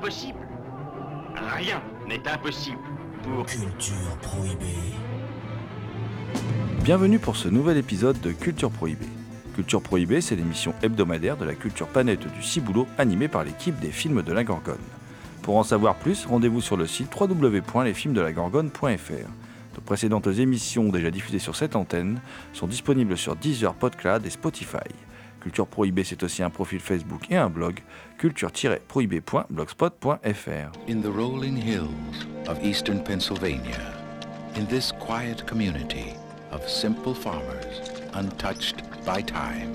[0.00, 0.38] Impossible
[1.58, 2.78] Rien n'est impossible
[3.22, 3.44] pour...
[3.44, 4.94] Culture prohibée.
[6.82, 9.04] Bienvenue pour ce nouvel épisode de Culture Prohibée.
[9.54, 13.90] Culture Prohibée, c'est l'émission hebdomadaire de la culture planète du Ciboulot animée par l'équipe des
[13.90, 14.78] films de la Gorgone.
[15.42, 19.28] Pour en savoir plus, rendez-vous sur le site www.lesfilmsdelagorgone.fr.
[19.74, 22.22] Nos précédentes émissions déjà diffusées sur cette antenne
[22.54, 24.78] sont disponibles sur Deezer, Podcloud et Spotify.
[25.40, 27.80] Culture Prohibée, c'est aussi un profil Facebook et un blog,
[28.18, 30.72] culture-prohibée.blogspot.fr.
[30.88, 33.94] In the rolling hills of eastern Pennsylvania,
[34.54, 36.14] in this quiet community
[36.50, 37.80] of simple farmers,
[38.12, 39.72] untouched by time,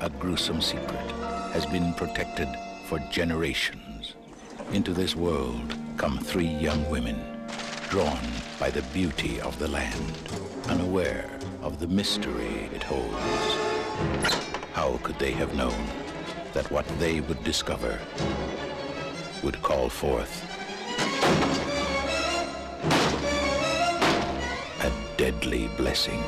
[0.00, 1.12] a gruesome secret
[1.52, 2.48] has been protected
[2.88, 4.14] for generations.
[4.72, 7.20] Into this world come three young women,
[7.90, 8.18] drawn
[8.58, 10.16] by the beauty of the land,
[10.68, 11.28] unaware
[11.62, 14.51] of the mystery it holds.
[14.82, 15.80] How could they have known
[16.54, 18.00] that what they would discover
[19.44, 20.34] would call forth
[24.82, 26.20] a deadly blessing?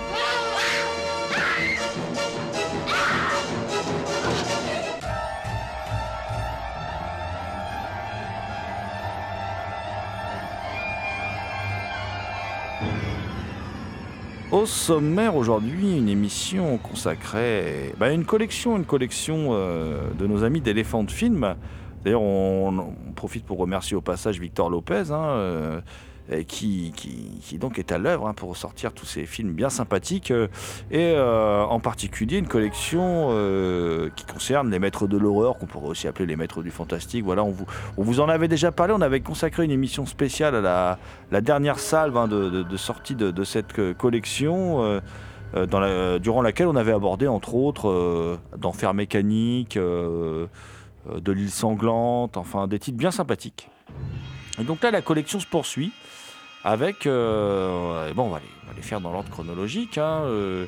[14.55, 20.45] Au sommaire aujourd'hui, une émission consacrée bah, à une collection, une collection euh, de nos
[20.45, 21.57] amis d'éléphants de film.
[22.05, 25.81] D'ailleurs, on, profite pour remercier au passage Victor Lopez, hein, euh,
[26.49, 30.31] qui, qui- qui donc est à l'œuvre hein, pour sortir tous ces films bien sympathiques,
[30.31, 30.49] euh,
[30.91, 35.89] et euh, en particulier une collection euh, qui concerne les maîtres de l'horreur, qu'on pourrait
[35.89, 37.25] aussi appeler les maîtres du fantastique.
[37.25, 40.55] Voilà, on vous, on vous en avait déjà parlé, on avait consacré une émission spéciale
[40.67, 40.99] à
[41.31, 44.83] la, dernière salve hein, de, sortie de, cette euh, collection.
[44.83, 45.01] euh,
[45.57, 50.47] euh, durant laquelle on avait abordé entre autres euh, d'enfer mécanique, euh,
[51.09, 53.71] euh, de l'île sanglante, enfin des titres bien sympathiques.
[54.59, 55.93] Et donc là la collection se poursuit
[56.65, 58.41] avec, euh, bon on va,
[58.75, 60.67] les, faire dans l'ordre chronologique, hein, euh,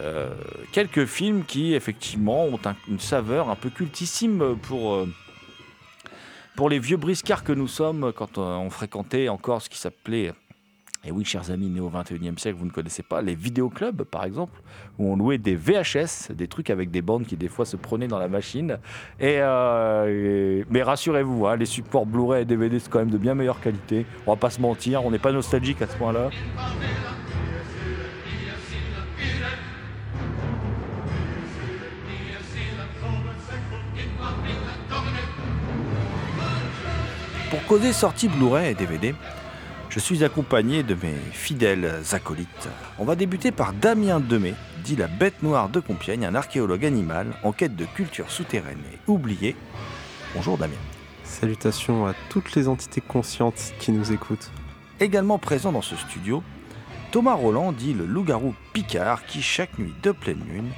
[0.00, 0.30] euh,
[0.72, 5.06] quelques films qui effectivement ont un- une saveur un peu cultissime pour,
[6.56, 10.32] pour les vieux briscards que nous sommes quand on fréquentait encore ce qui s'appelait
[11.08, 14.24] et oui, chers amis nés au 21e siècle, vous ne connaissez pas les vidéoclubs, par
[14.24, 14.60] exemple,
[14.98, 18.08] où on louait des VHS, des trucs avec des bandes qui des fois se prenaient
[18.08, 18.78] dans la machine.
[19.18, 23.34] Et, euh, mais rassurez-vous, hein, les supports Blu-ray et DVD c'est quand même de bien
[23.34, 24.04] meilleure qualité.
[24.26, 26.28] On va pas se mentir, on n'est pas nostalgique à ce point-là.
[37.48, 39.14] Pour causer sortie Blu-ray et DVD,
[39.90, 42.68] je suis accompagné de mes fidèles acolytes.
[42.98, 44.54] On va débuter par Damien Demey,
[44.84, 48.98] dit la bête noire de Compiègne, un archéologue animal en quête de culture souterraine et
[49.06, 49.56] oubliée.
[50.34, 50.76] Bonjour Damien.
[51.24, 54.50] Salutations à toutes les entités conscientes qui nous écoutent.
[55.00, 56.42] Également présent dans ce studio,
[57.10, 60.70] Thomas Roland, dit le loup-garou Picard, qui chaque nuit de pleine lune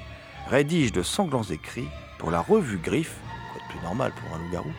[0.49, 1.89] rédige de sanglants écrits
[2.19, 3.17] pour la revue Griffe,
[3.53, 4.73] quoi de plus normal pour un loup-garou,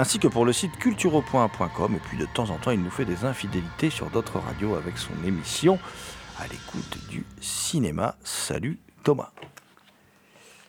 [0.00, 1.94] ainsi que pour le site culturepoint.com.
[1.94, 4.96] Et puis de temps en temps, il nous fait des infidélités sur d'autres radios avec
[4.96, 5.78] son émission
[6.38, 8.16] à l'écoute du cinéma.
[8.24, 9.30] Salut Thomas.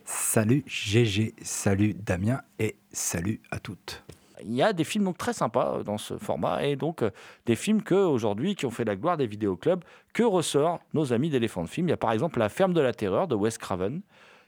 [0.03, 4.03] Salut GG, salut Damien et salut à toutes.
[4.43, 7.11] Il y a des films donc très sympas euh, dans ce format et donc euh,
[7.45, 9.83] des films que aujourd'hui qui ont fait la gloire des vidéoclubs
[10.13, 11.87] que ressort nos amis d'éléphants de film.
[11.87, 14.01] Il y a par exemple La ferme de la terreur de Wes Craven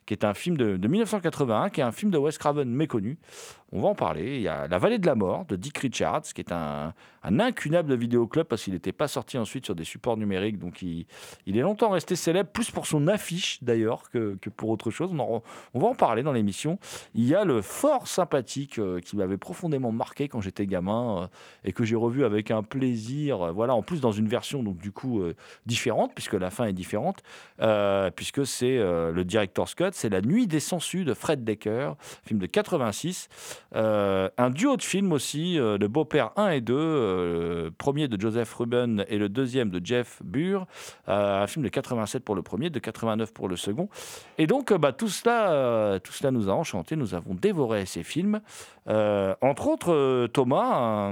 [0.06, 3.18] qui est un film de, de 1981 qui est un film de Wes Craven méconnu.
[3.76, 4.36] On va en parler.
[4.36, 6.94] Il y a La vallée de la mort de Dick Richards qui est un,
[7.24, 10.82] un incunable de vidéoclub parce qu'il n'était pas sorti ensuite sur des supports numériques donc
[10.82, 11.06] il,
[11.48, 15.12] est longtemps resté célèbre plus pour son affiche d'ailleurs que, pour autre chose.
[15.14, 15.42] On,
[15.80, 16.80] va en parler dans l'émission.
[17.16, 21.28] Il y a le fort sympathique euh, qui m'avait profondément marqué quand j'étais gamin euh,
[21.64, 23.42] et que j'ai revu avec un plaisir.
[23.42, 25.24] euh, voilà, en plus dans une version donc du coup
[25.66, 27.24] différente puisque la fin est différente,
[28.16, 32.46] puisque c'est le director's cut, c'est La Nuit des sangsues de Fred Decker, film de
[32.46, 33.30] 86.
[33.76, 38.08] Euh, un duo de films aussi, euh, Le Beau-Père 1 et 2, euh, le premier
[38.08, 40.66] de Joseph Ruben et le deuxième de Jeff Burr.
[41.08, 43.90] un film de 87 pour le premier, de 89 pour le second.
[44.38, 46.96] Et donc, bah, tout, cela, tout cela nous a enchantés.
[46.96, 48.42] Nous avons dévoré ces films.
[48.88, 51.12] entre autres, Thomas,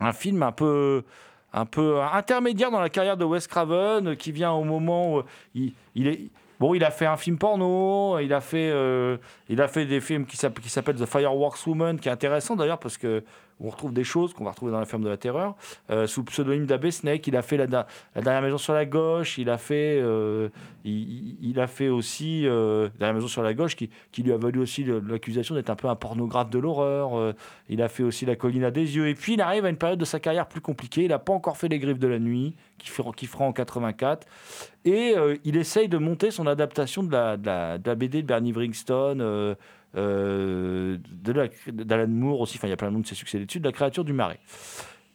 [0.00, 1.04] un, film un peu
[1.52, 5.22] un peu intermédiaire dans la carrière de Wes Craven, qui vient au moment où
[5.54, 6.30] il est,
[6.60, 9.16] Bon, il a fait un film porno, il a fait, euh,
[9.48, 12.98] il a fait des films qui s'appellent The Fireworks Woman, qui est intéressant d'ailleurs parce
[12.98, 13.24] que
[13.60, 15.54] on retrouve des choses qu'on va retrouver dans la ferme de la terreur.
[15.90, 19.50] Euh, sous pseudonyme d'Abbé Snake, il a fait la, dernière maison sur la gauche, il
[19.50, 20.48] a fait, euh,
[20.84, 23.90] il, a fait aussi euh, la dernière maison sur la gauche qui,
[24.22, 27.34] lui a valu aussi l'accusation d'être un peu un pornographe de l'horreur.
[27.68, 29.08] il a fait aussi la colline à des yeux.
[29.08, 31.02] Et puis il arrive à une période de sa carrière plus compliquée.
[31.02, 34.26] Il n'a pas encore fait les griffes de la nuit, qui, qui fera en 84.
[34.84, 35.14] Et
[35.44, 37.36] il essaye de monter son adaptation de la,
[37.78, 39.56] de BD de Bernie Wringstone
[39.96, 43.72] euh, d'Alan Moore aussi, enfin il y a plein de ses succès dessus, de la
[43.72, 44.40] créature du marais.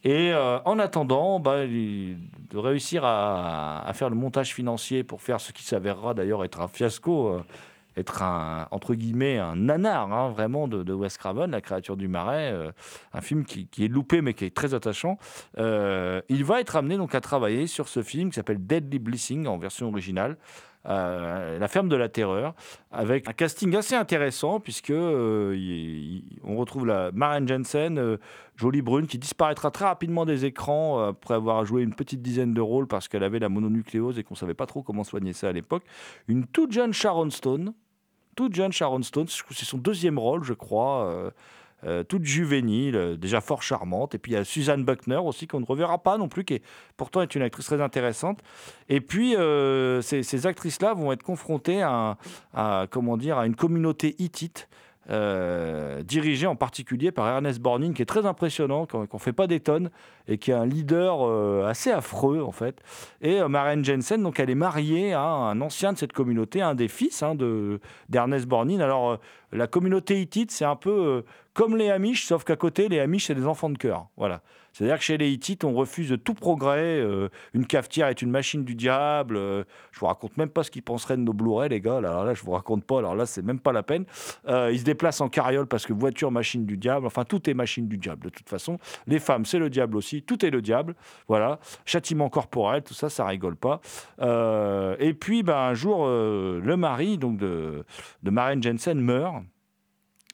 [0.03, 5.51] Et euh, en attendant, bah, de réussir à, faire le montage financier pour faire ce
[5.51, 7.43] qui s'avérera d'ailleurs être un fiasco, euh,
[7.97, 12.53] être un, entre guillemets, un nanar hein, vraiment de, Wes Craven, La créature du marais,
[13.13, 15.17] un film qui, qui, est loupé mais qui est très attachant.
[15.57, 19.57] il va être amené donc à travailler sur ce film qui s'appelle Deadly Blessing en
[19.57, 20.37] version originale.
[20.87, 22.53] Euh, la ferme de la terreur,
[22.91, 28.17] avec un casting assez intéressant, puisque euh, on retrouve la Maren Jensen, euh,
[28.55, 32.61] jolie brune, qui disparaîtra très rapidement des écrans après avoir joué une petite dizaine de
[32.61, 35.51] rôles parce qu'elle avait la mononucléose et qu'on savait pas trop comment soigner ça à
[35.51, 35.83] l'époque.
[36.27, 37.73] Une toute jeune Sharon Stone,
[38.35, 41.31] toute jeune Sharon Stone, c'est son deuxième rôle, je crois.
[41.85, 44.15] Euh, toute juvénile, euh, déjà fort charmante.
[44.15, 46.61] Et puis il y a Suzanne Buckner aussi, qu'on ne reverra pas non plus, qui
[46.97, 48.39] pourtant est une actrice très intéressante.
[48.89, 52.17] Et puis euh, ces, actrices-là vont être confrontées à,
[52.89, 54.67] comment dire, à une communauté hittite.
[56.03, 59.59] dirigée en particulier par Ernest Borgnine, qui est très impressionnant, qu'on ne fait pas des
[59.59, 59.91] tonnes,
[60.27, 62.81] et qui est un leader assez affreux, en fait.
[63.21, 66.87] Et Maren Jensen, donc, elle est mariée à un ancien de cette communauté, un des
[66.87, 67.35] fils hein,
[68.09, 68.81] d'Ernest Borgnine.
[68.81, 69.19] Alors,
[69.51, 71.23] la communauté hittite, c'est un peu
[71.55, 74.09] comme les Amish, sauf qu'à côté, les Amish, c'est des enfants de cœur.
[74.17, 74.41] Voilà.
[74.73, 76.99] C'est-à-dire que chez les Hittites, on refuse tout progrès.
[76.99, 79.37] Euh, une cafetière est une machine du diable.
[79.37, 79.63] Euh,
[79.93, 81.99] je vous raconte même pas ce qu'ils penseraient de nos Blu-ray, les gars.
[81.99, 82.99] Alors là, je vous raconte pas.
[82.99, 84.03] Alors là, c'est même pas la peine.
[84.49, 87.05] Euh, ils se déplacent en carriole parce que voiture, machine du diable.
[87.05, 88.77] Enfin, tout est machine du diable de toute façon.
[89.07, 90.23] Les femmes, c'est le diable aussi.
[90.23, 90.93] Tout est le diable.
[91.29, 91.61] Voilà.
[91.85, 93.79] Châtiment corporel, tout ça, ça rigole pas.
[94.99, 97.85] et puis, ben, un jour, le mari donc de,
[98.23, 99.37] de Jensen meurt.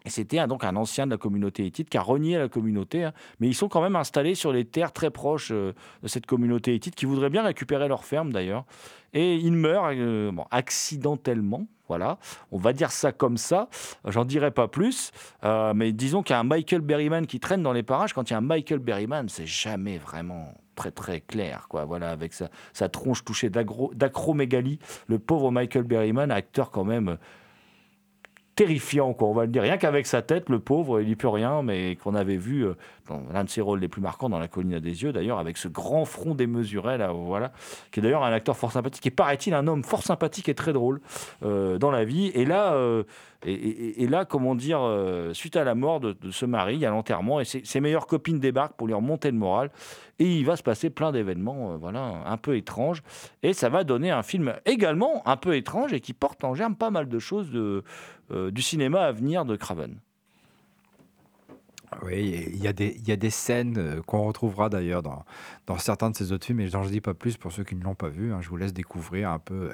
[0.07, 3.13] C'était donc un ancien de la communauté hittite qui a renié la communauté, hein.
[3.39, 6.73] mais ils sont quand même installés sur les terres très proches euh, de cette communauté
[6.73, 8.65] hittite qui voudrait bien récupérer leur ferme d'ailleurs.
[9.13, 12.17] Et il meurt euh, accidentellement, voilà,
[12.51, 13.67] on va dire ça comme ça,
[14.05, 15.11] j'en dirai pas plus,
[15.43, 18.13] euh, mais disons qu'il y a un Michael Berryman qui traîne dans les parages.
[18.13, 21.85] Quand il y a un Michael Berryman, c'est jamais vraiment très très clair, quoi.
[21.85, 27.17] Voilà, avec sa, sa tronche touchée d'acromégalie, le pauvre Michael Berryman, acteur quand même
[28.55, 29.61] terrifiant, quoi, on va le dire.
[29.61, 32.75] Rien qu'avec sa tête, le pauvre, il n'y peut rien, mais qu'on avait vu euh,
[33.07, 35.39] dans l'un de ses rôles les plus marquants dans La colline à des yeux, d'ailleurs,
[35.39, 37.51] avec ce grand front démesuré, là, voilà,
[37.91, 40.73] qui est d'ailleurs un acteur fort sympathique, et paraît-il un homme fort sympathique et très
[40.73, 41.01] drôle
[41.43, 42.27] euh, dans la vie.
[42.33, 43.03] Et là, euh,
[43.43, 44.81] et, là, comment dire,
[45.33, 48.39] suite à la mort de, ce mari, il y a l'enterrement, et ses, meilleures copines
[48.39, 49.71] débarquent pour lui remonter le moral,
[50.21, 53.01] et il va se passer plein d'événements, voilà, un peu étranges,
[53.41, 56.75] et ça va donner un film également un peu étrange et qui porte en germe
[56.75, 57.83] pas mal de choses de
[58.31, 59.97] euh, du cinéma à venir de Craven.
[62.03, 65.25] Oui, il y, a des, y a des scènes euh, qu'on retrouvera d'ailleurs dans,
[65.67, 67.75] dans certains de ces autres films, et je n'en dis pas plus pour ceux qui
[67.75, 68.31] ne l'ont pas vu.
[68.31, 68.39] Hein.
[68.39, 69.71] je vous laisse découvrir un peu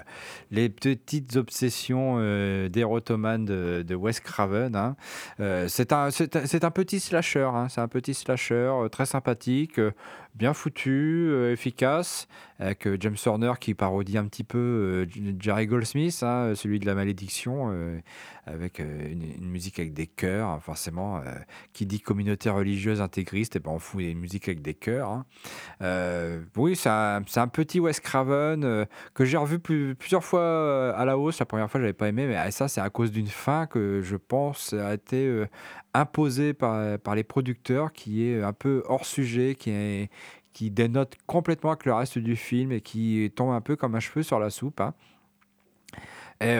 [0.49, 4.75] les petites obsessions euh, de, de, Wes Craven.
[4.75, 4.95] Hein.
[5.67, 6.09] c'est un,
[6.71, 7.67] petit slasher, hein.
[7.69, 9.79] c'est un petit slasher très sympathique,
[10.37, 12.27] bien foutu, efficace,
[12.59, 15.07] avec James Horner qui parodie un petit peu
[15.39, 17.71] Jerry Goldsmith, celui de la malédiction
[18.47, 21.17] avec euh, une, musique avec des chœurs, hein, forcément.
[21.17, 21.21] Euh,
[21.73, 25.09] qui dit communauté religieuse intégriste, et eh ben on fout une musique avec des chœurs.
[25.09, 25.25] Hein.
[25.81, 31.39] Euh, oui, c'est un, petit Wes Craven que j'ai revu plusieurs fois à la hausse.
[31.39, 34.01] La première fois, je n'avais pas aimé, mais ça, c'est à cause d'une fin que
[34.01, 35.45] je pense a été
[35.93, 40.09] imposée par les producteurs, qui est un peu hors sujet, qui est
[40.57, 43.99] qui dénote complètement avec le reste du film et qui tombe un peu comme un
[43.99, 44.81] cheveu sur la soupe.
[44.81, 44.95] Hein.
[46.41, 46.57] Et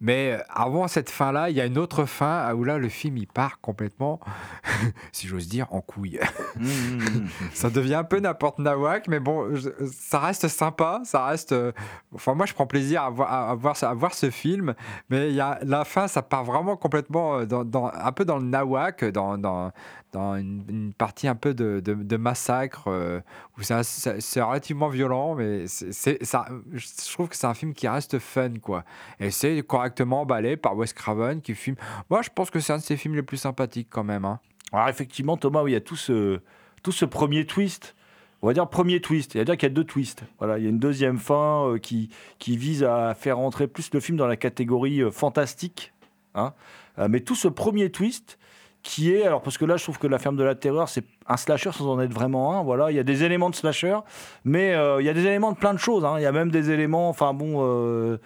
[0.00, 3.16] Mais euh, avant cette fin-là, il y a une autre fin où là, le film,
[3.18, 4.18] il part complètement,
[5.12, 6.18] si j'ose dire, en couille.
[6.56, 7.28] Mmh, mmh, mmh.
[7.54, 11.52] ça devient un peu n'importe nawak, mais bon, je- ça reste sympa, ça reste...
[11.52, 11.70] euh,
[12.14, 14.74] Enfin, moi, je prends plaisir à voir, à, voir, à voir ce film,
[15.08, 18.24] mais il y a, la fin, ça part vraiment complètement euh, dans, dans- un peu
[18.24, 19.70] dans le nawak, dans, dans,
[20.12, 23.20] dans une, partie un peu de, de- massacre, euh,
[23.58, 28.18] où c'est relativement violent, mais c'est ça, je trouve que c'est un film qui reste
[28.18, 28.84] fun, quoi.
[29.18, 31.76] Et c'est correctement emballé par Wes Craven, qui filme...
[32.10, 34.24] Moi, je pense que c'est un de ses films les plus sympathiques, quand même.
[34.24, 34.38] hein.
[34.72, 36.40] Alors effectivement, Thomas, il y a tout ce,
[36.82, 37.94] tout ce premier twist.
[38.40, 39.34] On va dire premier twist.
[39.34, 40.24] Il y a dire qu'il y a deux twists.
[40.38, 43.90] Voilà, il y a une deuxième fin euh, qui, qui vise à faire entrer plus
[43.92, 45.92] le film dans la catégorie euh, fantastique.
[46.34, 46.54] hein.
[46.98, 48.38] Euh, mais tout ce premier twist
[48.82, 51.04] qui est alors parce que là je trouve que la ferme de la terreur c'est
[51.28, 53.98] un slasher sans en être vraiment un voilà il y a des éléments de slasher
[54.44, 56.14] mais euh, il y a des éléments de plein de choses hein.
[56.18, 58.18] il y a même des éléments enfin bon euh,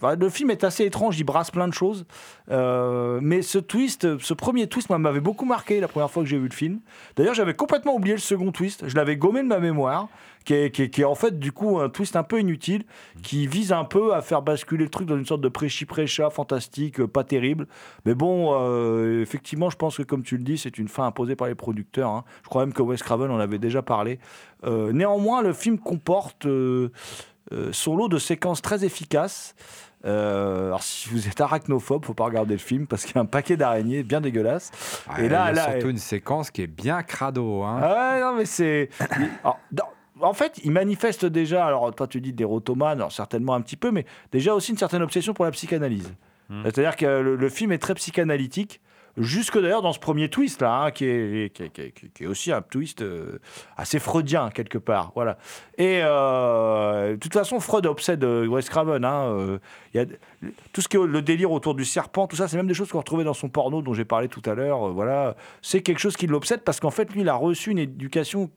[0.00, 2.06] bah, le film est assez étrange il brasse plein de choses
[2.50, 6.38] euh, mais ce twist, ce premier twist, m'avait beaucoup marqué la première fois que j'ai
[6.38, 6.80] vu le film.
[7.16, 8.88] D'ailleurs, j'avais complètement oublié le second twist.
[8.88, 10.08] Je l'avais gommé de ma mémoire,
[10.44, 12.84] qui est, en fait du coup un twist un peu inutile,
[13.22, 17.00] qui vise un peu à faire basculer le truc dans une sorte de prêchi-prêcha fantastique,
[17.00, 17.68] euh, pas terrible.
[18.04, 21.36] Mais bon, euh, effectivement, je pense que comme tu le dis, c'est une fin imposée
[21.36, 22.10] par les producteurs.
[22.10, 22.24] hein.
[22.42, 24.18] Je crois même que Wes Craven en avait déjà parlé.
[24.66, 26.46] Néanmoins, le film comporte
[27.72, 29.54] son lot de séquences très efficaces.
[30.06, 33.20] Euh, alors si vous êtes arachnophobe, faut pas regarder le film parce qu'il y a
[33.20, 34.70] un paquet d'araignées bien dégueulasses.
[35.18, 37.62] Et Et là- il y a là, surtout euh, une séquence qui est bien crado.
[37.64, 37.80] Hein.
[37.82, 38.88] Ah ouais, non mais c'est.
[40.22, 41.66] en fait, il manifeste déjà.
[41.66, 45.02] Alors toi, tu dis des rotomanes, certainement un petit peu, mais déjà aussi une certaine
[45.02, 46.12] obsession pour la psychanalyse.
[46.64, 48.80] C'est-à-dire que le, le film est très psychanalytique.
[49.16, 52.52] Jusque d'ailleurs dans ce premier twist là, hein, qui, est, qui, est- qui est- aussi
[52.52, 53.38] un twist euh,
[53.76, 55.36] assez freudien quelque part, voilà.
[55.78, 59.04] Et euh, de toute façon, Freud obsède euh, Wes Craven.
[59.04, 59.58] Hein,
[59.94, 60.04] y a
[60.72, 62.90] tout ce qui est le délire autour du serpent, tout ça, c'est même des choses
[62.90, 64.88] qu'on retrouvait dans son porno dont j'ai parlé tout à l'heure.
[64.92, 68.50] voilà, c'est quelque chose qui l'obsède parce qu'en fait, lui, il a reçu une éducation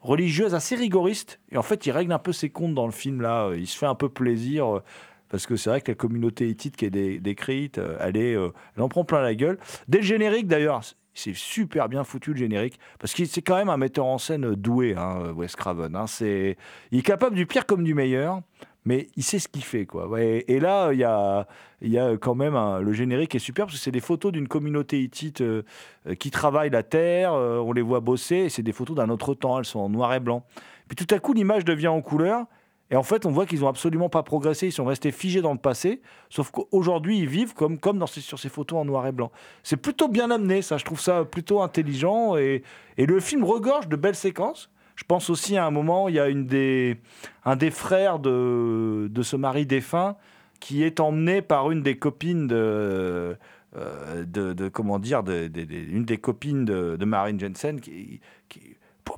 [0.00, 3.20] religieuse assez rigoriste et en fait, il règle un peu ses comptes dans le film
[3.20, 3.50] là.
[3.56, 4.80] Il se fait un peu plaisir.
[5.26, 8.16] Euh, Parce que c'est vrai que la communauté hittite qui est dé- décrite, euh, elle,
[8.16, 9.58] est, euh, elle en prend plein la gueule.
[9.88, 10.80] Dès le générique, d'ailleurs,
[11.14, 14.54] c'est super bien foutu le générique, parce que c'est quand même un metteur en scène
[14.54, 15.96] doué, hein, Wes Craven.
[15.96, 16.04] hein.
[16.20, 18.42] Il est capable du pire comme du meilleur,
[18.84, 19.86] mais il sait ce qu'il fait.
[19.86, 20.08] Quoi.
[20.20, 21.48] Et là, il y a,
[21.80, 25.00] y a quand même le générique est super, parce que c'est des photos d'une communauté
[25.00, 25.62] hittite euh,
[26.06, 29.08] euh, qui travaille la terre, euh, on les voit bosser, et c'est des photos d'un
[29.08, 30.44] autre temps, elles sont en noir et blanc.
[30.86, 32.44] Puis tout à coup, l'image devient en couleur.
[32.90, 35.52] Et en fait, on voit qu'ils n'ont absolument pas progressé, ils sont restés figés dans
[35.52, 36.00] le passé,
[36.30, 39.32] sauf qu'aujourd'hui, ils vivent comme, comme dans ces, sur ces photos en noir et blanc.
[39.64, 42.62] C'est plutôt bien amené, ça, je trouve ça plutôt intelligent, et,
[42.96, 44.70] et le film regorge de belles séquences.
[44.94, 46.96] Je pense aussi à un moment, il y a une des,
[47.44, 50.16] un des frères de, de ce mari défunt
[50.60, 53.36] qui est emmené par une des copines de,
[53.76, 58.20] euh, de, comment dire, une des copines de, Marine Jensen qui-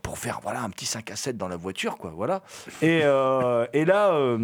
[0.01, 2.43] pour, faire voilà un petit 5 à 7 dans la voiture, quoi, voilà.
[2.83, 4.13] Et, euh, et là.
[4.13, 4.39] euh,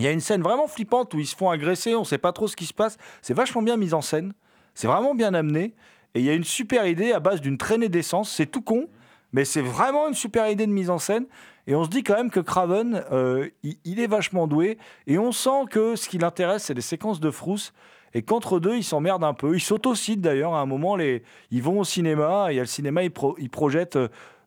[0.00, 2.18] il y a une scène vraiment flippante où ils se font agresser, on ne sait
[2.18, 2.98] pas trop ce qui se passe.
[3.20, 4.32] C'est vachement bien mis en scène,
[4.74, 5.74] c'est vraiment bien amené.
[6.14, 8.30] Et il y a une super idée à base d'une traînée d'essence.
[8.30, 8.86] C'est tout con,
[9.32, 11.26] mais c'est vraiment une super idée de mise en scène.
[11.66, 14.78] Et on se dit quand même que Craven, euh, il, il est vachement doué.
[15.08, 17.72] Et on sent que ce qui l'intéresse, c'est les séquences de frousse.
[18.14, 19.56] Et qu'entre deux, ils s'emmerdent un peu.
[19.56, 20.54] Ils s'autocitent d'ailleurs.
[20.54, 22.52] À un moment, les, ils vont au cinéma.
[22.52, 23.98] Et à le cinéma, ils, pro- ils projettent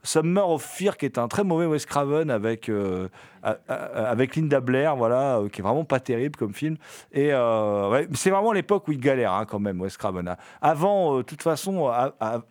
[0.03, 3.08] Summer of Fear, qui est un très mauvais Wes Craven avec, euh,
[3.43, 6.77] avec Linda Blair, voilà, euh, qui est vraiment pas terrible comme film.
[7.12, 10.27] Et euh, c'est vraiment l'époque où il galère hein, quand même, Wes Craven.
[10.27, 10.38] hein.
[10.62, 11.91] Avant, de toute façon,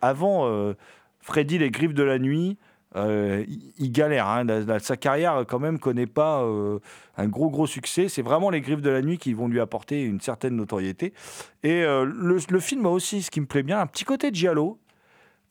[0.01, 0.73] avant
[1.19, 2.57] Freddy, les griffes de la nuit,
[2.95, 4.27] il, galère.
[4.27, 4.45] hein.
[4.79, 6.45] Sa carrière, quand même, connaît pas
[7.17, 8.07] un gros, gros succès.
[8.07, 11.13] C'est vraiment les griffes de la nuit qui vont lui apporter une certaine notoriété.
[11.63, 14.77] Et le, film a aussi, ce qui me plaît bien, un petit côté giallo.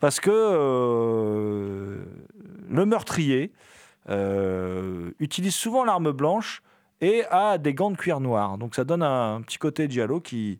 [0.00, 1.98] Parce que euh,
[2.68, 3.52] le meurtrier
[4.08, 6.62] euh, utilise souvent l'arme blanche
[7.02, 8.58] et a des gants de cuir noir.
[8.58, 10.58] Donc ça donne un, petit côté giallo qui,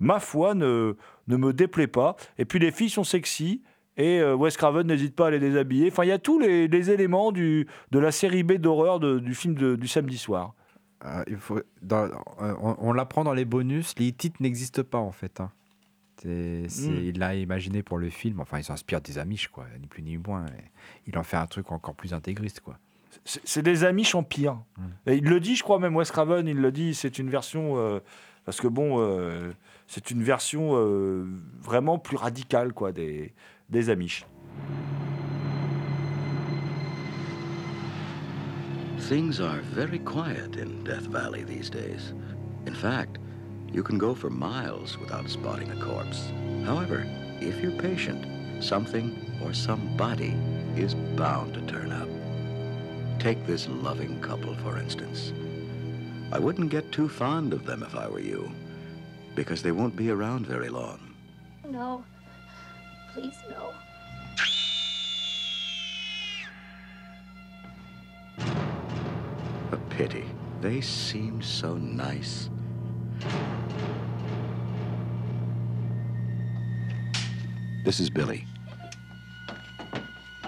[0.00, 0.94] ma foi, ne,
[1.26, 2.16] me déplaît pas.
[2.38, 3.62] Et puis les filles sont sexy.
[3.98, 5.88] Et euh, Wes Craven n'hésite pas à les déshabiller.
[5.90, 9.88] Enfin, il y a tous les, éléments de la série B d'horreur du film du
[9.88, 10.54] samedi soir.
[11.26, 15.40] Il faut, on l'apprend dans les bonus, les titres n'existent pas en fait.
[15.40, 15.50] hein.
[16.22, 17.04] C'est- c'est- Mm.
[17.04, 20.16] Il l'a imaginé pour le film, enfin il s'inspire des Amish, quoi, ni plus ni
[20.18, 20.46] moins.
[20.46, 20.70] et
[21.06, 22.60] il en fait un truc encore plus intégriste.
[22.60, 22.76] Quoi.
[23.24, 24.58] C'est c'est des amis en pire.
[25.06, 27.76] Et il le dit, je crois même Wes Craven, il le dit, c'est une version
[27.78, 28.00] euh,
[28.44, 29.50] parce que bon, euh,
[29.86, 31.24] c'est une version euh,
[31.62, 33.32] vraiment plus radicale quoi des
[33.70, 34.24] des Amish.
[39.08, 42.12] Things are very quiet in Death Valley these days.
[42.66, 43.18] In fact,
[43.72, 46.30] You can go for miles without spotting a corpse.
[46.64, 47.06] However,
[47.40, 50.34] if you're patient, something or somebody
[50.76, 52.08] is bound to turn up.
[53.20, 55.32] Take this loving couple, for instance.
[56.32, 58.50] I wouldn't get too fond of them if I were you,
[59.34, 61.14] because they won't be around very long.
[61.68, 62.04] No.
[63.12, 63.72] Please, no.
[69.72, 70.24] A pity.
[70.60, 72.50] They seemed so nice.
[77.88, 78.44] This is Billy.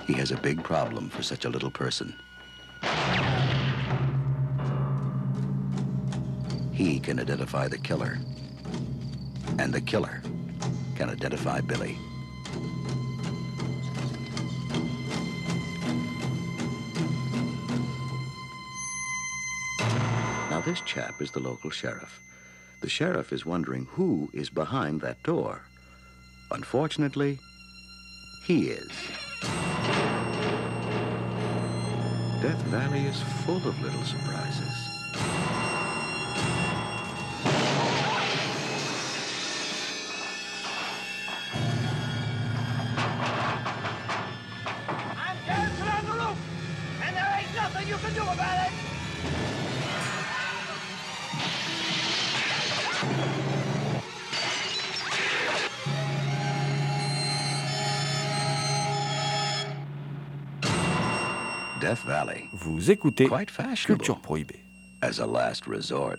[0.07, 2.15] He has a big problem for such a little person.
[6.71, 8.19] He can identify the killer.
[9.59, 10.21] And the killer
[10.97, 11.97] can identify Billy.
[20.51, 22.21] Now, this chap is the local sheriff.
[22.83, 25.63] The sheriff is wondering who is behind that door.
[26.53, 27.39] Unfortunately,
[28.45, 28.91] he is.
[32.43, 34.80] Death Valley is full of little surprises.
[62.81, 63.29] Vous écoutez
[63.85, 64.59] Culture Prohibée.
[65.03, 66.17] as a last resort.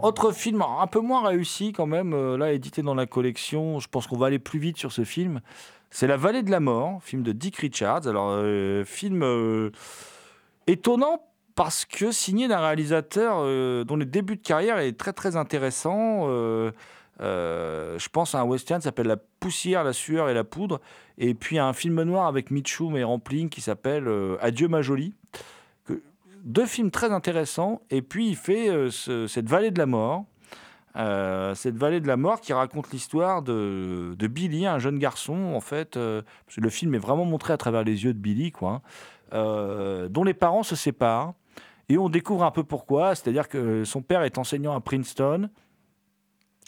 [0.00, 3.88] Autre film un peu moins réussi quand même, euh, là édité dans la collection, je
[3.88, 5.40] pense qu'on va aller plus vite sur ce film.
[5.90, 8.06] C'est La Vallée de la Mort, film de Dick Richards.
[8.06, 9.72] Alors, euh, film euh,
[10.68, 11.24] étonnant
[11.56, 16.28] parce que signé d'un réalisateur euh, dont le début de carrière est très très intéressant.
[17.20, 20.80] Euh, je pense à un western qui s'appelle La poussière, la sueur et la poudre.
[21.18, 24.82] Et puis à un film noir avec Mitchum et Rampling qui s'appelle euh, Adieu ma
[24.82, 25.14] jolie.
[26.44, 27.82] Deux films très intéressants.
[27.90, 30.24] Et puis il fait euh, ce- cette vallée de la mort.
[31.54, 35.90] Cette vallée de la mort qui raconte l'histoire de, Billy, un jeune garçon, en fait.
[35.94, 38.82] parce le film est vraiment montré à travers les yeux de Billy, quoi.
[39.30, 41.34] hein, dont les parents se séparent.
[41.88, 43.14] Et on découvre un peu pourquoi.
[43.14, 45.48] C'est-à-dire que son père est enseignant à Princeton.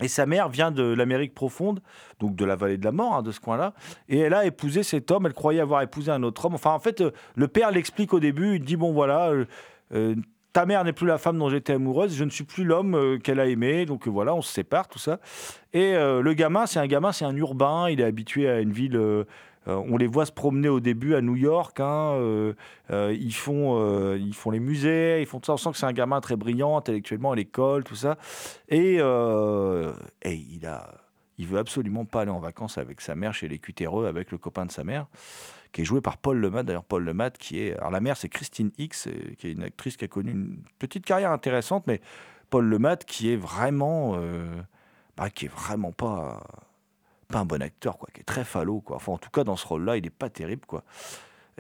[0.03, 1.81] Et sa mère vient de l'Amérique profonde,
[2.19, 3.75] donc de la vallée de la mort, hein, de ce coin-là.
[4.09, 5.27] Et elle a épousé cet homme.
[5.27, 6.55] Elle croyait avoir épousé un autre homme.
[6.55, 8.57] Enfin, en fait, euh, le père l'explique au début.
[8.57, 9.45] Il dit Bon, voilà, euh,
[9.95, 10.15] euh,
[10.53, 12.15] ta mère n'est plus la femme dont j'étais amoureuse.
[12.15, 13.87] Je ne suis plus l'homme qu'elle a aimé.
[13.87, 15.21] Donc voilà, on se sépare, tout ça.
[15.73, 17.89] Et le gamin, c'est un gamin, c'est un urbain.
[17.89, 18.99] Il est habitué à une ville.
[19.69, 21.79] Euh, on les voit se promener au début à New York.
[21.81, 22.55] hein, euh,
[22.91, 25.53] euh, ils, font, ils font les musées, ils font tout ça.
[25.55, 28.17] On sent que c'est un gamin très brillant intellectuellement à l'école, tout ça.
[28.69, 30.95] Et, il a,
[31.39, 34.39] il veut absolument pas aller en vacances avec sa mère chez les Cutéreux, avec le
[34.39, 35.07] copain de sa mère,
[35.73, 36.63] qui est joué par Paul Lemat.
[36.63, 37.77] D'ailleurs, Paul Lemat, qui est.
[37.77, 38.87] Alors, la mère, c'est Christine euh,
[39.39, 42.01] qui est une actrice qui a connu une petite carrière intéressante, mais
[42.49, 44.19] Paul Lemat, qui est vraiment.
[45.17, 46.43] bah, qui est vraiment pas.
[47.31, 48.97] Pas un bon acteur, quoi, qui est très falot, quoi.
[48.97, 50.83] Enfin, en tout cas, dans ce rôle-là, il est pas terrible, quoi.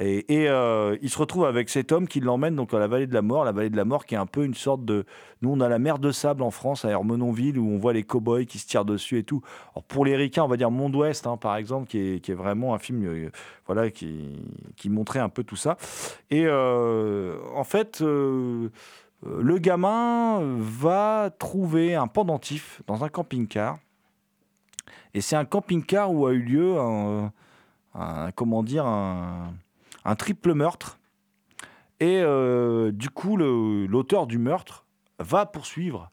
[0.02, 3.12] Et, euh, il se retrouve avec cet homme qui l'emmène donc à la vallée de
[3.12, 5.04] la mort, la vallée de la mort qui est un peu une sorte de.
[5.42, 8.02] Nous, on a la mer de sable en France, à Hermenonville, où on voit les
[8.02, 9.42] cow-boys qui se tirent dessus et tout.
[9.74, 12.74] Alors pour les ricains, on va dire Monde Ouest, hein, par exemple, qui est, vraiment
[12.74, 13.30] un film euh,
[13.66, 14.40] voilà, qui,
[14.76, 15.76] qui montrait un peu tout ça.
[16.30, 18.70] Et euh, en fait, le
[19.58, 23.76] gamin va trouver un pendentif dans un camping-car.
[25.14, 27.32] Et c'est un camping-car où a eu lieu un,
[30.16, 30.98] triple meurtre.
[31.98, 34.86] Et euh, du coup, l'auteur du meurtre
[35.18, 36.10] va poursuivre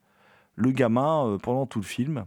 [0.56, 2.26] le gamin euh, pendant tout le film.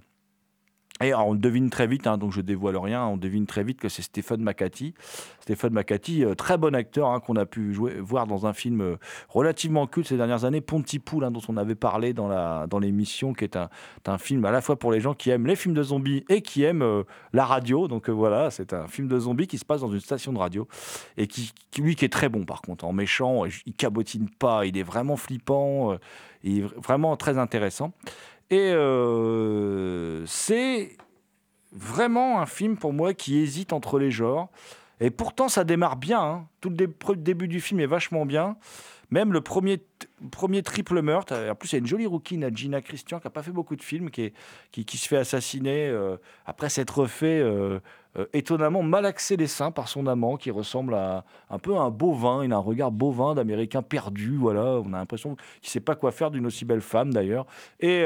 [1.03, 3.89] Et on devine très vite, hein, donc je dévoile rien, on devine très vite que
[3.89, 4.93] c'est Stéphane Macati.
[5.41, 8.83] Stéphane Macati, euh, très bon acteur hein, qu'on a pu jouer, voir dans un film
[8.83, 8.97] euh,
[9.31, 13.33] relativement culte ces dernières années, Pontypool, hein, dont on avait parlé dans la dans l'émission,
[13.33, 13.71] qui est un,
[14.07, 16.43] un film à la fois pour les gens qui aiment les films de zombies et
[16.43, 17.89] qui aiment euh, la radio.
[17.89, 20.69] Donc voilà, c'est un film de zombies qui se passe dans une station de radio
[21.17, 24.67] et qui, qui, lui qui est très bon par contre, en méchant, il cabotine pas,
[24.67, 25.97] il est vraiment flippant,
[26.43, 27.93] il est vraiment très intéressant.
[28.51, 30.97] Et euh, c'est
[31.73, 34.49] vraiment un film pour moi qui hésite entre les genres.
[35.01, 36.21] Et pourtant, ça démarre bien.
[36.21, 36.47] hein.
[36.61, 38.57] Tout le dé- début du film est vachement bien.
[39.11, 39.81] Même le premier,
[40.62, 43.31] triple meurtre, euh, en plus, il y a une jolie rouquine, Gina Christian, qui n'a
[43.31, 44.33] pas fait beaucoup de films, qui,
[44.73, 47.81] se fait assassiner euh, après s'être fait euh,
[48.33, 52.44] étonnamment malaxer les seins par son amant, qui ressemble à un peu à un bovin.
[52.44, 54.37] Il a un regard bovin d'Américain perdu.
[54.37, 57.46] Voilà, on a l'impression qu'il ne sait pas quoi faire d'une aussi belle femme, d'ailleurs.
[57.81, 58.03] Et,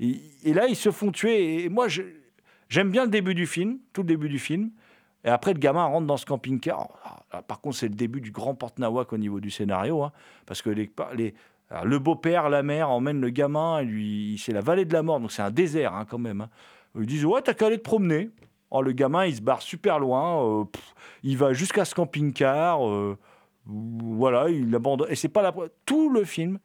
[0.00, 1.64] et, là, ils se font tuer.
[1.64, 1.88] Et moi,
[2.68, 4.70] j'aime bien le début du film, tout le début du film.
[5.26, 6.88] Et après, le gamin rentre dans ce camping-car.
[7.04, 10.02] Alors, là, par contre, c'est le début du grand porte-nawak au niveau du scénario.
[10.04, 10.12] hein,
[10.46, 10.70] parce que
[11.68, 13.82] alors, le beau-père, la mère emmènent le gamin.
[13.82, 16.42] Lui, c'est la vallée de la mort, donc c'est un désert hein, quand même.
[16.42, 16.48] hein.
[16.98, 18.30] Ils disent Ouais, t'as qu'à aller te promener.
[18.70, 20.42] Oh, le gamin, il se barre super loin.
[20.60, 20.64] euh,
[21.24, 22.88] il va jusqu'à ce camping-car.
[22.88, 23.18] euh,
[23.66, 25.10] voilà, il abandonne.
[25.10, 25.52] Et c'est pas la.
[25.84, 26.58] Tout le film,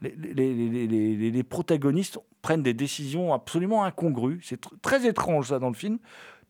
[0.00, 4.40] les, protagonistes prennent des décisions absolument incongrues.
[4.42, 5.98] C'est tr- très étrange, ça, dans le film.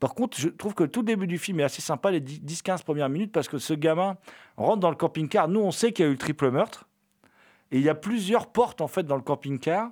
[0.00, 2.82] Par contre, je trouve que tout le début du film est assez sympa, les 10-15
[2.82, 4.16] premières minutes, parce que ce gamin
[4.56, 5.46] rentre dans le camping-car.
[5.46, 6.88] Nous, on sait qu'il y a eu le triple meurtre.
[7.70, 9.90] Et il y a plusieurs portes, en fait, dans le camping-car.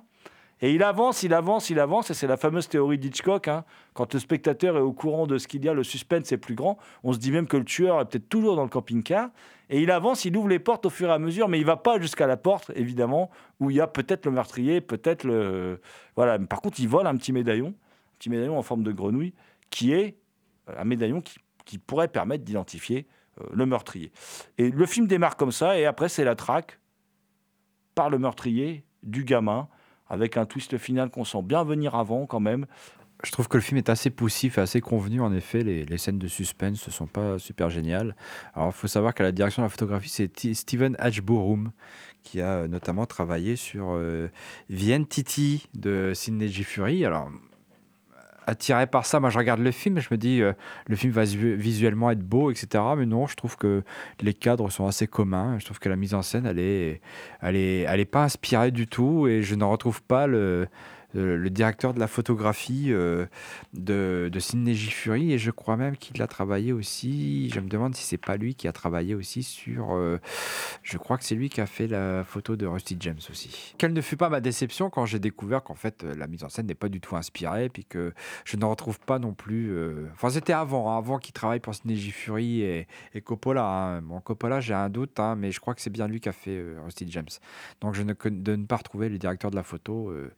[0.61, 2.09] Et il avance, il avance, il avance.
[2.09, 3.47] Et c'est la fameuse théorie d'Hitchcock.
[3.47, 3.63] hein.
[3.93, 6.55] Quand le spectateur est au courant de ce qu'il y a, le suspense est plus
[6.55, 6.77] grand.
[7.03, 9.29] On se dit même que le tueur est peut-être toujours dans le camping-car.
[9.69, 11.77] Et il avance, il ouvre les portes au fur et à mesure, mais il va
[11.77, 15.79] pas jusqu'à la porte, évidemment, où il y a peut-être le meurtrier, peut-être le.
[16.15, 16.39] Voilà.
[16.39, 19.33] Par contre, il vole un petit médaillon, un petit médaillon en forme de grenouille,
[19.69, 20.17] qui est
[20.69, 21.39] euh, un médaillon qui,
[21.85, 23.07] pourrait permettre d'identifier
[23.39, 24.11] euh, le meurtrier.
[24.57, 26.79] Et le film démarre comme ça, et après, c'est la traque
[27.93, 29.67] par le meurtrier du gamin,
[30.07, 32.65] avec un twist final qu'on sent bien venir avant, quand même.
[33.23, 35.19] Je trouve que le film est assez poussif et assez convenu.
[35.21, 38.15] En effet, les, scènes de suspense ne sont pas super géniales.
[38.53, 41.71] Alors, il faut savoir qu'à la direction de la photographie, c'est Steven Hatchborum
[42.23, 44.29] qui a euh, notamment travaillé sur euh,
[44.69, 46.63] Vienne Titi de Sidney G.
[46.63, 47.05] Fury.
[47.05, 47.29] Alors,
[48.49, 50.53] attiré par ça, moi je regarde le film et je me dis euh,
[50.87, 52.83] le film va visu- visuellement être beau, etc.
[52.97, 53.83] Mais non, je trouve que
[54.21, 55.57] les cadres sont assez communs.
[55.59, 57.01] Je trouve que la mise en scène, elle est,
[57.41, 60.67] elle est, elle est pas inspirée du tout et je n'en retrouve pas le,
[61.13, 63.25] le, le directeur de la photographie euh,
[63.73, 64.75] de, de Sidney.
[64.75, 67.49] Fury et je crois même qu'il a travaillé aussi.
[67.49, 69.93] Je me demande si c'est pas lui qui a travaillé aussi sur.
[69.93, 70.19] euh,
[70.83, 73.73] je crois que c'est lui qui a fait la photo de Rusty James aussi.
[73.77, 76.49] Quelle ne fut pas ma déception quand j'ai découvert qu'en fait euh, la mise en
[76.49, 78.13] scène n'est pas du tout inspirée puis que
[78.45, 79.71] je n'en retrouve pas non plus.
[79.71, 81.97] euh, Enfin, c'était avant, hein, avant qu'il travaille pour Sidney.
[82.09, 83.63] Fury et, et Coppola.
[83.65, 84.01] hein.
[84.01, 86.31] Bon, Coppola, j'ai un doute, hein, mais je crois que c'est bien lui qui a
[86.31, 87.27] fait euh, Rusty James.
[87.81, 90.29] Donc, ne de ne pas retrouver le directeur de la photo euh,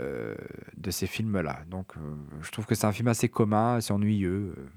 [0.00, 0.34] euh,
[0.76, 1.60] de ces films-là.
[1.68, 2.00] Donc, euh,
[2.42, 4.68] je trouve que c'est un film assez commun, assez ennuyeux, euh,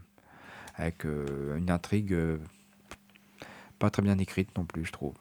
[0.75, 2.38] avec euh, une intrigue euh,
[3.79, 5.13] pas très bien écrite non plus, je trouve.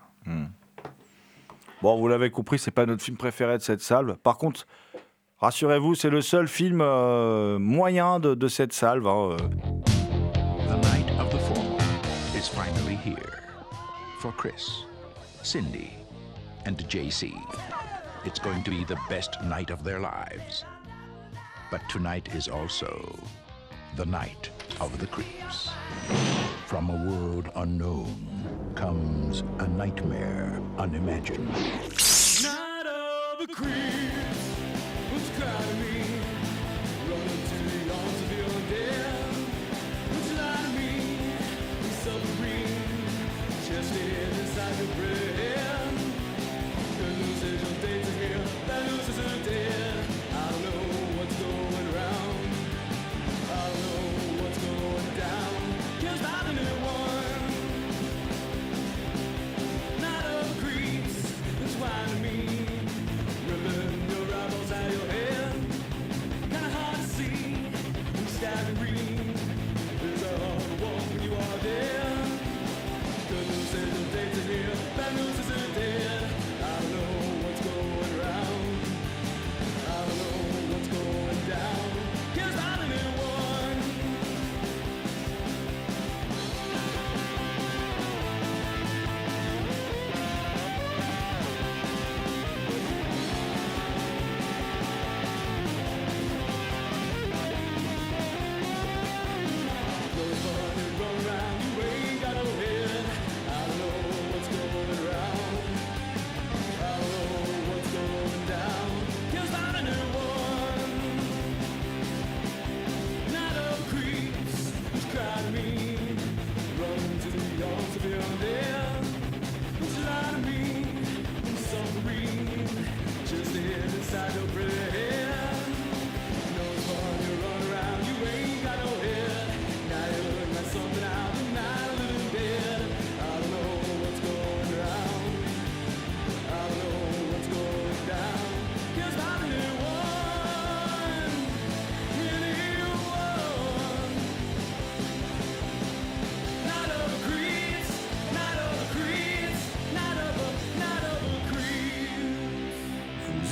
[1.83, 4.17] Bon, vous l'avez compris, c'est pas notre film préféré de cette salve.
[4.19, 4.67] Par contre,
[5.39, 9.07] rassurez-vous, c'est le seul film euh, moyen de, de cette salve.
[9.07, 9.37] hein, euh.
[10.69, 11.77] The night of the fall
[12.37, 13.41] is finally here.
[14.21, 14.85] For Chris,
[15.43, 15.91] Cindy,
[16.65, 17.33] and JC.
[18.25, 20.65] It's going to be the best night of their lives.
[21.73, 23.19] But tonight is also
[23.97, 24.49] the night
[24.81, 25.71] of the creeps.
[26.67, 31.53] From a world unknown comes a nightmare unimagined.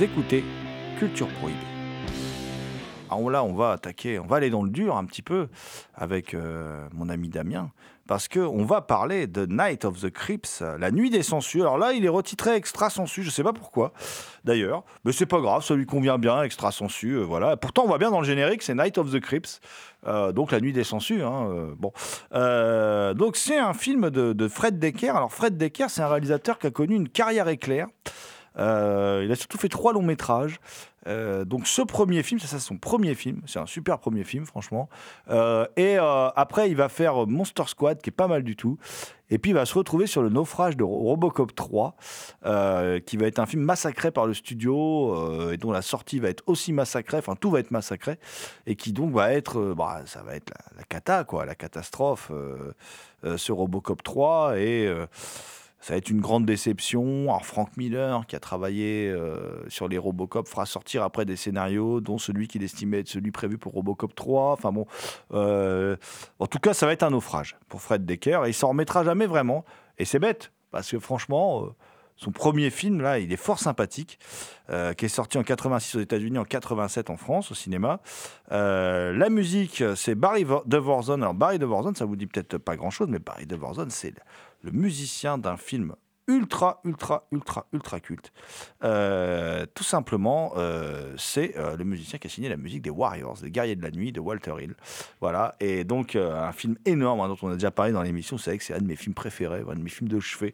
[0.01, 0.43] Écoutez
[0.97, 1.59] Culture Prohibée.
[3.11, 5.47] Alors là, on va attaquer, on va aller dans le dur un petit peu
[5.93, 7.69] avec euh, mon ami Damien,
[8.07, 11.61] parce que on va parler de Night of the Crips, la nuit des sangsues.
[11.61, 13.93] Alors là, il est retitré extra sensu, je sais pas pourquoi,
[14.43, 17.55] d'ailleurs, mais c'est pas grave, ça lui convient bien, extra sensu, euh, voilà.
[17.55, 19.59] Pourtant, on voit bien dans le générique, c'est Night of the Crips,
[20.07, 21.21] euh, donc la nuit des sangsues.
[21.21, 21.91] Hein, bon,
[23.13, 25.15] donc c'est un film de, de Fred Decker.
[25.15, 27.87] Alors Fred Decker, c'est un réalisateur qui a connu une carrière éclair.
[28.57, 30.59] Euh, il a surtout fait trois longs métrages.
[31.07, 34.45] Euh, donc ce premier film, ça c'est son premier film, c'est un super premier film
[34.45, 34.89] franchement.
[35.29, 38.77] Euh, et après il va faire Monster Squad qui est pas mal du tout.
[39.29, 41.95] Et puis il va se retrouver sur le naufrage de Robocop 3,
[42.45, 46.27] euh, qui va être un film massacré par le studio et dont la sortie va
[46.27, 48.19] être aussi massacrée, enfin tout va être massacré,
[48.67, 52.29] et qui donc va être, bah, ça va être la, la cata quoi, la catastrophe
[53.23, 54.93] ce Robocop 3 et
[55.81, 57.23] ça va être une grande déception.
[57.23, 62.01] Alors Frank Miller, qui a travaillé euh, sur les Robocop, fera sortir après des scénarios,
[62.01, 64.51] dont celui qu'il estimait être celui prévu pour Robocop 3.
[64.53, 64.85] Enfin bon,
[65.33, 65.95] euh,
[66.39, 68.45] en tout cas, ça va être un naufrage pour Fred Decker.
[68.45, 69.65] Et il s'en remettra jamais vraiment.
[69.97, 71.69] Et c'est bête, parce que franchement, euh,
[72.15, 74.19] son premier film, là, il est fort sympathique,
[74.97, 77.99] qui est sorti en 86 aux États-Unis, en 87 en France, au cinéma.
[78.51, 81.21] La musique, c'est Barry Vo- DeVorzon.
[81.21, 84.13] Alors, Barry DeVorzon, ça vous dit peut-être pas grand-chose, mais Barry DeVorzon, c'est
[84.63, 85.95] le musicien d'un film
[86.27, 88.31] ultra, ultra, ultra, ultra culte.
[88.83, 93.37] Euh, tout simplement, euh, c'est euh, le musicien qui a signé la musique des Warriors,
[93.41, 94.75] des Guerriers de la Nuit de Walter Hill.
[95.19, 98.35] Voilà, et donc un film énorme hein, dont on a déjà parlé dans l'émission.
[98.35, 100.53] Vous savez que c'est un de mes films préférés, un de mes films de chevet.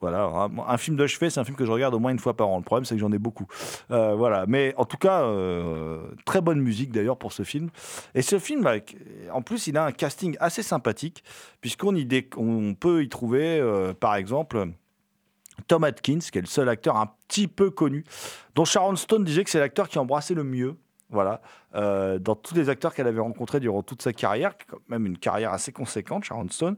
[0.00, 2.36] Voilà, un film de chevet, c'est un film que je regarde au moins une fois
[2.36, 2.58] par an.
[2.58, 3.46] Le problème, c'est que j'en ai beaucoup.
[3.88, 5.26] Voilà, mais en tout cas,
[6.26, 7.70] très bonne musique d'ailleurs pour ce film.
[8.14, 8.68] Et ce film,
[9.32, 11.24] en plus, il a un casting assez sympathique,
[11.62, 13.62] puisqu'on peut y trouver,
[13.98, 14.66] par exemple,
[15.68, 18.04] Tom Atkins, qui est le seul acteur un petit peu connu,
[18.54, 20.76] dont Sharon Stone disait que c'est l'acteur qui embrassait le mieux.
[21.10, 21.40] Voilà,
[21.76, 25.18] Euh, dans tous les acteurs qu'elle avait rencontrés durant toute sa carrière, quand même une
[25.18, 26.76] carrière assez conséquente, Sharon Stone,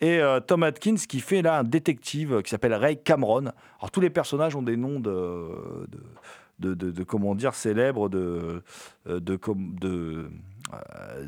[0.00, 3.46] et euh, Tom Atkins qui fait là un détective qui s'appelle Ray Cameron.
[3.78, 5.86] Alors tous les personnages ont des noms de,
[6.58, 8.62] de, de, de- comment dire célèbres, de,
[9.06, 9.38] euh, de,
[9.80, 10.30] de,
[10.72, 11.26] euh,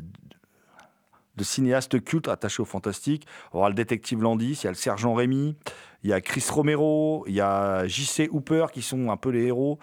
[1.41, 3.27] cinéastes cultes attachés au fantastique.
[3.51, 5.55] On avoir le détective Landis, il y a le sergent Rémy,
[6.03, 8.29] il y a Chris Romero, il y a J.C.
[8.31, 9.79] Hooper qui sont un peu les héros,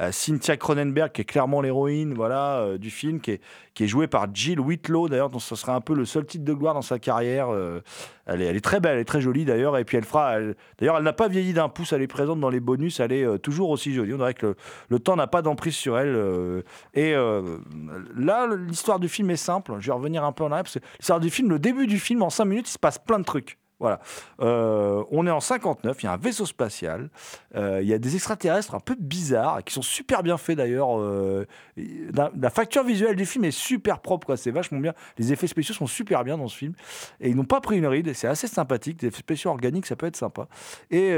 [0.00, 4.26] euh, Cynthia Cronenberg qui est clairement l'héroïne voilà, euh, du film, qui est, jouée par
[4.32, 6.98] Jill Whitlow d'ailleurs, dont ce serait un peu le seul titre de gloire dans sa
[6.98, 7.50] carrière.
[7.50, 7.80] euh,
[8.26, 10.38] elle, est, très belle, elle est très jolie d'ailleurs, et puis elle fera.
[10.78, 13.38] D'ailleurs, elle n'a pas vieilli d'un pouce, elle est présente dans les bonus, elle est
[13.40, 14.14] toujours aussi jolie.
[14.14, 14.56] On dirait que le,
[14.88, 16.64] le temps n'a pas d'emprise sur elle.
[16.94, 19.74] et là, l'histoire du film est simple.
[19.78, 20.64] Je vais revenir un peu en arrière.
[20.64, 22.98] parce que L'histoire du film, le début du film, en 5 minutes, il se passe
[22.98, 23.58] plein de trucs.
[23.78, 24.00] Voilà.
[24.40, 27.10] Euh, on est en 59, il y a un vaisseau spatial,
[27.54, 30.98] euh, il y a des extraterrestres un peu bizarres, qui sont super bien faits d'ailleurs.
[30.98, 34.38] euh, la, facture visuelle du film est super propre, quoi.
[34.38, 34.94] c'est vachement bien.
[35.18, 36.72] Les effets spéciaux sont super bien dans ce film.
[37.20, 38.98] Et ils n'ont pas pris une ride, c'est assez sympathique.
[38.98, 40.48] Des effets spéciaux organiques, ça peut être sympa.
[40.90, 41.14] Et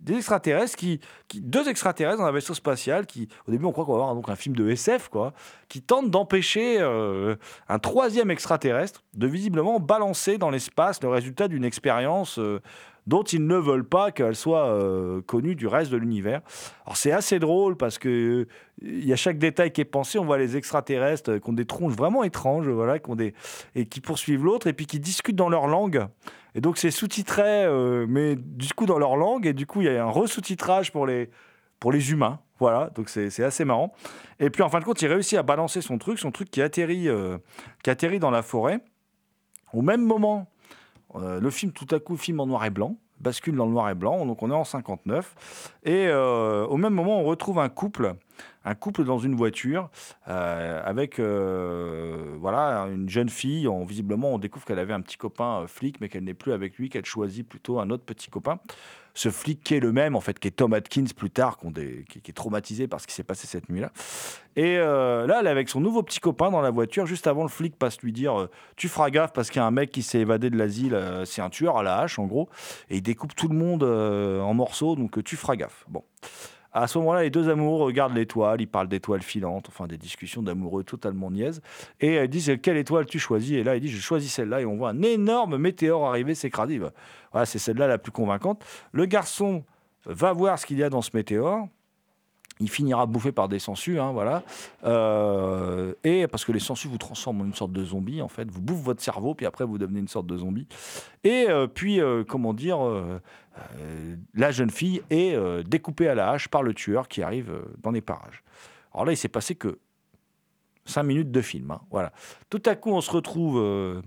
[0.00, 1.00] des extraterrestres qui.
[1.34, 4.28] Deux extraterrestres dans un vaisseau spatial qui, au début, on croit qu'on va avoir donc,
[4.28, 5.32] un film de SF, quoi,
[5.68, 11.77] qui tentent d'empêcher un troisième extraterrestre de visiblement balancer dans l'espace le résultat d'une expérience
[12.38, 12.60] euh,
[13.06, 16.40] dont ils ne veulent pas qu'elle soit euh, connue du reste de l'univers.
[16.84, 18.46] Alors c'est assez drôle parce que euh,
[18.82, 20.18] il y a chaque détail qui est pensé.
[20.18, 23.34] On voit les extraterrestres qui ont des tronches vraiment étranges, voilà, qui des
[23.74, 26.06] et qui poursuivent l'autre et puis qui discutent dans leur langue.
[26.54, 27.66] Et donc c'est sous-titré,
[28.08, 31.06] mais du coup dans leur langue et du coup il y a un re-sous-titrage pour
[31.06, 31.30] les
[31.80, 32.40] pour les humains.
[32.58, 33.92] Voilà, donc c'est assez marrant.
[34.40, 36.60] Et puis en fin de compte, il réussit à balancer son truc, son truc qui
[36.60, 37.08] atterrit,
[37.84, 38.80] qui atterrit dans la forêt.
[39.72, 40.48] Au même moment,
[41.14, 43.90] euh, le film, tout à coup, film en noir et blanc, bascule dans le noir
[43.90, 45.72] et blanc, donc on est en 59.
[45.84, 48.14] Et euh, au même moment, on retrouve un couple,
[48.68, 49.90] un couple dans une voiture,
[50.28, 53.66] euh, avec euh, voilà, une jeune fille.
[53.66, 56.52] On, visiblement, on découvre qu'elle avait un petit copain euh, flic, mais qu'elle n'est plus
[56.52, 58.58] avec lui, qu'elle choisit plutôt un autre petit copain.
[59.14, 62.18] Ce flic qui est le même, en fait, qui est Tom Atkins plus tard, qui,
[62.28, 63.90] est traumatisé par ce qui s'est passé cette nuit-là.
[64.54, 67.04] Et là, elle est avec son nouveau petit copain dans la voiture.
[67.04, 68.46] Juste avant, le flic passe lui dire
[68.76, 70.96] Tu feras gaffe parce qu'il y a un mec qui s'est évadé de l'asile.
[71.24, 72.48] c'est un tueur à la hache, en gros.
[72.90, 74.94] Et il découpe tout le monde en morceaux.
[74.94, 75.84] Donc, tu feras gaffe.
[75.88, 76.04] Bon.
[76.72, 78.60] À ce moment-là, les deux amoureux regardent l'étoile.
[78.60, 79.66] Ils parlent d'étoiles filantes.
[79.68, 81.62] Enfin, des discussions d'amoureux totalement niaises.
[82.00, 83.52] Et elle dit Quelle étoile tu choisis?
[83.52, 84.60] Et là, il dit Je choisis celle-là.
[84.60, 86.80] Et on voit un énorme météore arriver, s'écraser.
[87.32, 88.64] Voilà, c'est celle-là la plus convaincante.
[88.92, 89.64] Le garçon
[90.04, 91.68] va voir ce qu'il y a dans ce météore.
[92.60, 94.42] Il finira bouffé par des sangsues, hein, voilà.
[94.84, 98.50] Euh, et parce que les sangsues vous transforment en une sorte de zombie, en fait.
[98.50, 100.66] Vous bouffent votre cerveau, puis après vous devenez une sorte de zombie.
[101.24, 102.78] Et euh, puis, euh, comment dire,
[104.34, 108.00] la jeune fille est découpée à la hache par le tueur qui arrive dans les
[108.00, 108.42] parages.
[108.92, 109.78] Alors là, il s'est passé que
[110.84, 112.12] 5 minutes de film, hein, voilà.
[112.50, 114.02] Tout à coup, on se retrouve,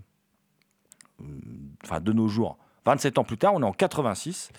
[1.83, 4.51] enfin, de nos jours, 27 ans plus tard, on est en 86.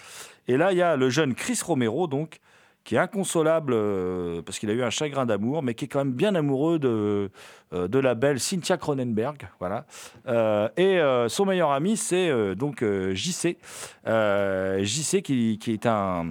[0.49, 2.41] Et là, il y a le jeune Chris Romero, donc,
[2.85, 6.01] qui est inconsolable euh, parce qu'il a eu un chagrin d'amour, mais qui est quand
[6.01, 7.31] même bien amoureux de,
[7.73, 9.49] euh, de la belle Cynthia Cronenberg.
[9.61, 9.87] Voilà.
[10.27, 13.57] Euh, et son meilleur ami, c'est donc JC.
[14.05, 16.27] JC qui, qui est un,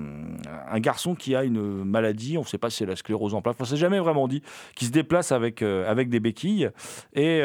[0.78, 3.58] garçon qui a une maladie, on ne sait pas si c'est la sclérose en plaques,
[3.60, 4.42] on ne s'est jamais vraiment dit,
[4.76, 6.70] qui se déplace avec, avec des béquilles
[7.14, 7.42] et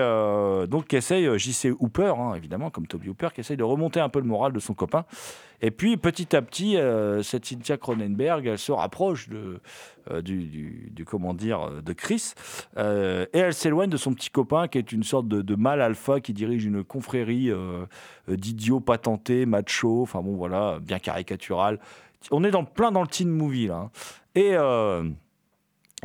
[0.69, 4.09] donc qui essaye, JC Hooper, hein, évidemment, comme Toby Hooper, qui essaye de remonter un
[4.09, 5.05] peu le moral de son copain.
[5.63, 9.61] Et puis petit à petit, euh, cette Cynthia Cronenberg, elle se rapproche de,
[10.11, 12.35] euh, du, comment dire, euh, de Chris,
[12.77, 16.21] et elle s'éloigne de son petit copain qui est une sorte de, de mâle alpha
[16.21, 17.51] qui dirige une confrérie
[18.29, 21.79] d'idiots patentés, macho, enfin bon voilà, bien caricatural.
[22.31, 23.77] On est dans, plein dans le teen movie là.
[23.77, 23.91] hein.
[24.35, 24.55] Et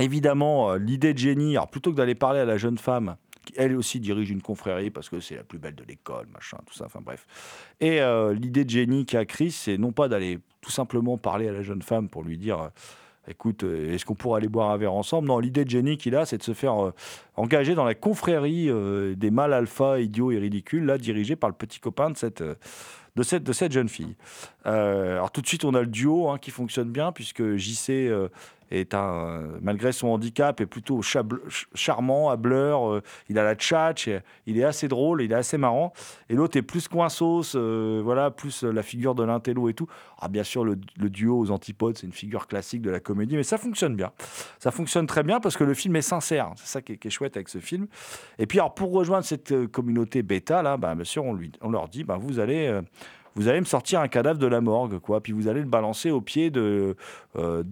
[0.01, 3.15] évidemment, l'idée de Jenny, alors plutôt que d'aller parler à la jeune femme,
[3.56, 6.73] elle aussi dirige une confrérie parce que c'est la plus belle de l'école, machin, tout
[6.73, 7.25] ça, enfin bref.
[7.80, 11.47] Et euh, l'idée de Jenny qui a Chris, c'est non pas d'aller tout simplement parler
[11.47, 12.60] à la jeune femme pour lui dire.
[12.60, 12.69] euh,
[13.27, 15.27] Écoute, euh, est-ce qu'on pourrait aller boire un verre ensemble?
[15.27, 16.91] Non, l'idée de Jenny qu'il a, c'est de se faire
[17.36, 18.67] engager dans la confrérie
[19.15, 23.23] des mâles alpha, idiots et ridicules, là, dirigée par le petit copain de cette, de
[23.23, 24.15] cette, de cette jeune fille.
[24.65, 27.89] Euh, alors tout de suite, on a le duo hein, qui fonctionne bien, puisque JC
[27.89, 28.30] euh,
[28.69, 31.02] est un, euh, malgré son handicap, est plutôt
[31.74, 34.10] charmant, hableur, il a la tchatch,
[34.45, 35.93] il est assez drôle, il est assez marrant.
[36.30, 37.56] Et l'autre est plus coinsos,
[38.04, 39.88] voilà, plus la figure de l'intello et tout.
[40.19, 43.43] Ah, bien sûr, le, duo aux antipodes, c'est une figure classique de la comédie, mais
[43.43, 44.12] ça fonctionne bien.
[44.60, 46.52] Ça fonctionne très bien parce que le film est sincère.
[46.56, 47.88] C'est ça qui est, chouette avec ce film.
[48.39, 51.71] Et puis, alors, pour rejoindre cette communauté bêta, là, bah, bien sûr, on, lui, on
[51.71, 52.82] leur dit, bah, vous allez.
[53.36, 55.22] Vous allez me sortir un cadavre de la morgue, quoi.
[55.22, 56.96] Puis vous allez le balancer au pied de,
[57.38, 57.63] euh,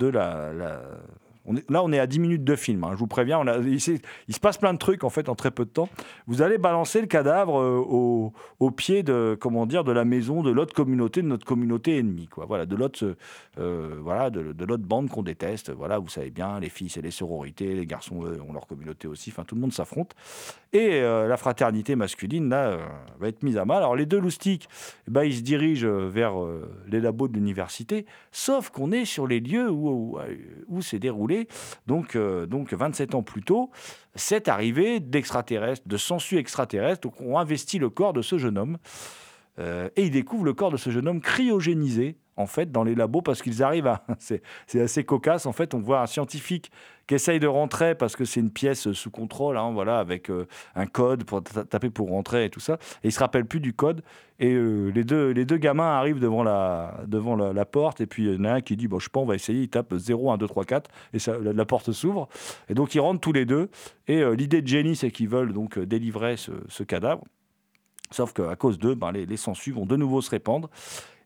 [0.54, 0.82] la-
[1.50, 2.84] On est- là, on est à 10 minutes de film.
[2.84, 3.40] hein, je vous préviens.
[3.40, 3.80] On il,
[4.28, 5.90] il se passe plein de trucs en fait en très peu de temps.
[6.28, 10.44] Vous allez balancer le cadavre euh, au, au pied de comment dire de la maison
[10.44, 12.46] de l'autre communauté, de notre communauté ennemie, quoi.
[12.46, 13.16] Voilà, de l'autre
[13.58, 15.72] euh, voilà de, bande qu'on déteste.
[15.72, 19.32] Voilà, vous savez bien, les filles c'est les sororités, les garçons ont leur communauté aussi.
[19.32, 20.14] Enfin, tout le monde s'affronte.
[20.72, 22.78] Et euh, la fraternité masculine là
[23.20, 23.78] va être mise à mal.
[23.78, 24.70] Alors les deux loustiques,
[25.08, 26.34] eh ben, ils se dirigent vers
[26.88, 30.20] les labos de l'université, sauf qu'on est sur les lieux où,
[30.68, 31.39] où, déroulé,
[31.88, 33.72] donc, euh, donc 27 ans plus tôt,
[34.16, 38.78] cette arrivée d'extraterrestres, de sangsues extraterrestres, donc on investit le corps de ce jeune homme.
[39.60, 42.96] Euh, et ils découvrent le corps de ce jeune homme cryogénisé, en fait, dans les
[42.96, 44.06] labos, parce qu'ils arrivent à...
[44.20, 46.72] C'est assez cocasse, en fait, on voit un scientifique
[47.06, 50.48] qui essaye de rentrer, parce que c'est une pièce sous contrôle, hein, voilà, avec euh,
[50.76, 53.60] un code pour ta- taper pour rentrer et tout ça, et il se rappelle plus
[53.60, 54.04] du code,
[54.38, 58.26] et euh, les, deux, les deux gamins arrivent devant la, devant la, porte, et puis
[58.26, 59.92] il y en a un qui dit, bon, je pas, on va essayer, il tape
[59.96, 62.30] 0, 1, 2, 3, 4, et la, porte s'ouvre,
[62.70, 63.72] et donc ils rentrent tous les deux,
[64.08, 67.24] et l'idée de Jenny, c'est qu'ils veulent donc délivrer ce cadavre,
[68.12, 70.70] Sauf qu'à cause d'eux, ben, les, les sangsues vont de nouveau se répandre.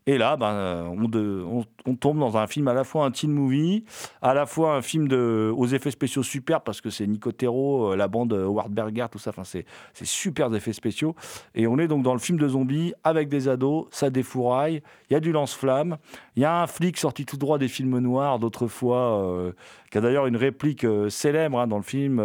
[0.06, 3.84] Et là, ben, euh, on, tombe dans un film à la fois un teen movie,
[4.20, 7.96] à la fois un film de, aux effets spéciaux super, parce que c'est Nicotero, euh,
[7.96, 11.14] la bande euh, Howard Berger, tout ça, enfin, c'est c'est super effets spéciaux.
[11.54, 15.14] Et on est donc dans le film de zombies avec des ados, ça défouraille, il
[15.14, 15.96] y a du lance-flamme,
[16.36, 19.52] il y a un flic sorti tout droit des films noirs d'autrefois,
[19.90, 22.20] qui a d'ailleurs une réplique célèbre hein, dans le film.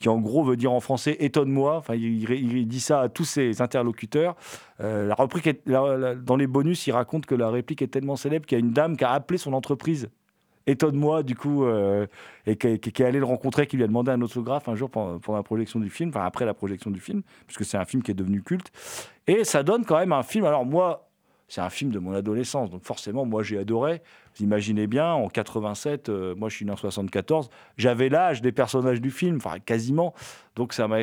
[0.00, 1.76] Qui en gros veut dire en français étonne-moi.
[1.76, 4.36] Enfin, il, dit ça à tous ses interlocuteurs.
[4.80, 8.58] Euh, la réplique dans les bonus, il raconte que la réplique est tellement célèbre qu'il
[8.58, 10.08] y a une dame qui a appelé son entreprise.
[10.66, 12.06] Étonne-moi, du coup, euh,
[12.46, 15.18] et qui, est allée le rencontrer, qui lui a demandé un autographe un jour pendant,
[15.18, 18.02] pendant la projection du film, enfin après la projection du film, puisque c'est un film
[18.02, 18.70] qui est devenu culte.
[19.26, 20.46] Et ça donne quand même un film.
[20.46, 21.10] Alors moi,
[21.54, 24.02] c'est un film de mon adolescence, donc forcément, moi j'ai adoré.
[24.34, 28.50] Vous imaginez bien, en 87, euh, moi je suis né en 74, j'avais l'âge des
[28.50, 30.14] personnages du film, enfin quasiment.
[30.56, 31.02] Donc ça m'a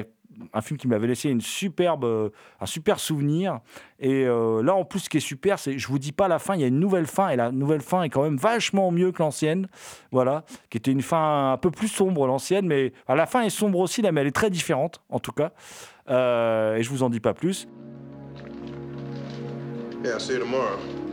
[0.52, 3.62] un film qui m'avait laissé une superbe, euh, un super souvenir.
[4.00, 6.40] Et euh, là, en plus, ce qui est super, c'est, je vous dis pas la
[6.40, 8.92] fin, il y a une nouvelle fin, et la nouvelle fin est quand même vachement
[8.92, 9.68] mieux que l'ancienne.
[10.12, 13.50] Voilà, qui était une fin un peu plus sombre, l'ancienne, mais enfin, la fin est
[13.50, 15.54] sombre aussi, là, mais elle est très différente, en tout cas.
[16.10, 17.70] Et je vous en dis pas plus.
[20.04, 21.11] Yeah, I'll see you tomorrow.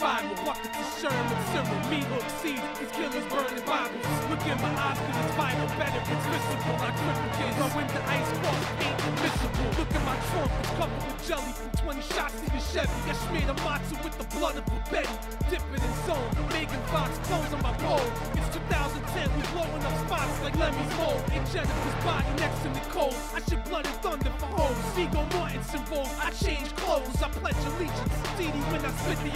[0.00, 0.32] Viral.
[0.48, 2.64] Buckets of Sherman, Cyril, meat hook seeds.
[2.80, 4.08] These killers burning Bibles.
[4.32, 5.68] Look in my eyes, cause it's vital.
[5.76, 6.76] Better, it's visible.
[6.80, 7.56] I cripple kids.
[7.60, 9.68] My winter ice cross ain't admissible.
[9.76, 12.98] Look at my trunk, it's covered with jelly from 20 shots in the Chevy.
[13.04, 15.16] I smeared a matzo with the blood of a Betty.
[15.52, 16.30] Dip it in zone.
[16.48, 18.08] Megan Fox clothes on my pole.
[18.40, 21.20] It's 2010, we blowing up spots like Lemmy's mold.
[21.30, 23.14] Ain't Jennifer's body next to Nicole.
[23.36, 24.80] I should blood and thunder for hoes.
[24.96, 26.08] Vigo Mortensen roll.
[26.24, 27.20] I change clothes.
[27.20, 28.14] I pledge allegiance.
[28.36, 29.32] CD when I spit the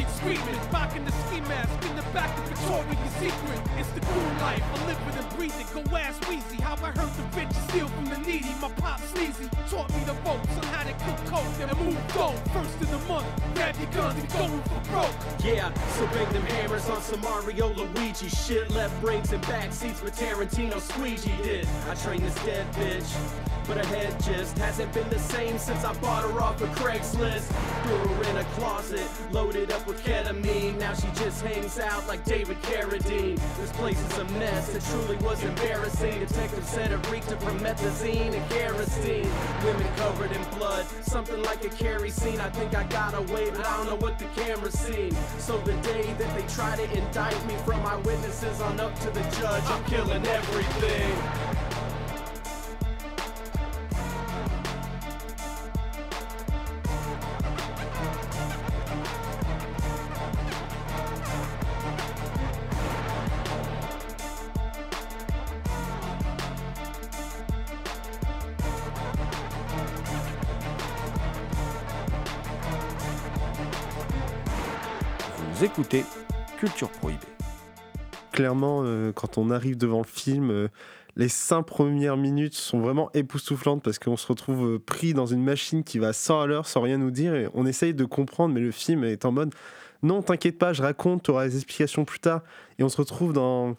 [0.73, 3.61] Rocking the ski mask in the back of Victoria's Secret.
[3.79, 4.63] It's the cool life.
[4.63, 5.67] I live it and breathe it.
[5.73, 8.55] Go ask Weezy how I heard the rich steal from the needy.
[8.61, 12.39] My pop sleazy taught me the ropes on how to cook coke and move dope.
[12.51, 15.15] First in the month, grab your guns and going for broke.
[15.45, 18.71] Yeah, so bring them hammers on some Mario Luigi shit.
[18.71, 21.69] Left brains and back seats with Tarantino squeegee did.
[21.89, 23.11] I trained this dead bitch,
[23.67, 27.51] but her head just hasn't been the same since I bought her off of Craigslist.
[27.85, 30.34] Threw her in a closet, loaded up with ketamine.
[30.43, 33.37] Now she just hangs out like David Carradine.
[33.57, 36.19] This place is a mess, it truly was embarrassing.
[36.21, 39.31] Detective said it reeked of promethazine and kerosene.
[39.65, 42.41] Women covered in blood, something like a carry scene.
[42.41, 45.17] I think I got away, but I don't know what the camera's seen.
[45.39, 49.11] So the day that they try to indict me from my witnesses on up to
[49.11, 51.54] the judge, I'm killing everything.
[76.65, 77.21] Culture Prohibée.
[78.33, 80.69] Clairement, euh, quand on arrive devant le film, euh,
[81.15, 85.43] les cinq premières minutes sont vraiment époustouflantes parce qu'on se retrouve euh, pris dans une
[85.43, 88.55] machine qui va 100 à l'heure sans rien nous dire et on essaye de comprendre,
[88.55, 89.55] mais le film est en mode
[90.03, 92.41] non, t'inquiète pas, je raconte, tu auras les explications plus tard.
[92.79, 93.77] Et on se retrouve dans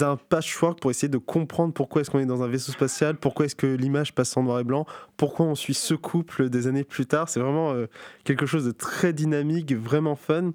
[0.00, 3.46] un patchwork pour essayer de comprendre pourquoi est-ce qu'on est dans un vaisseau spatial, pourquoi
[3.46, 6.84] est-ce que l'image passe en noir et blanc, pourquoi on suit ce couple des années
[6.84, 7.28] plus tard.
[7.28, 7.74] C'est vraiment
[8.22, 10.52] quelque chose de très dynamique, vraiment fun.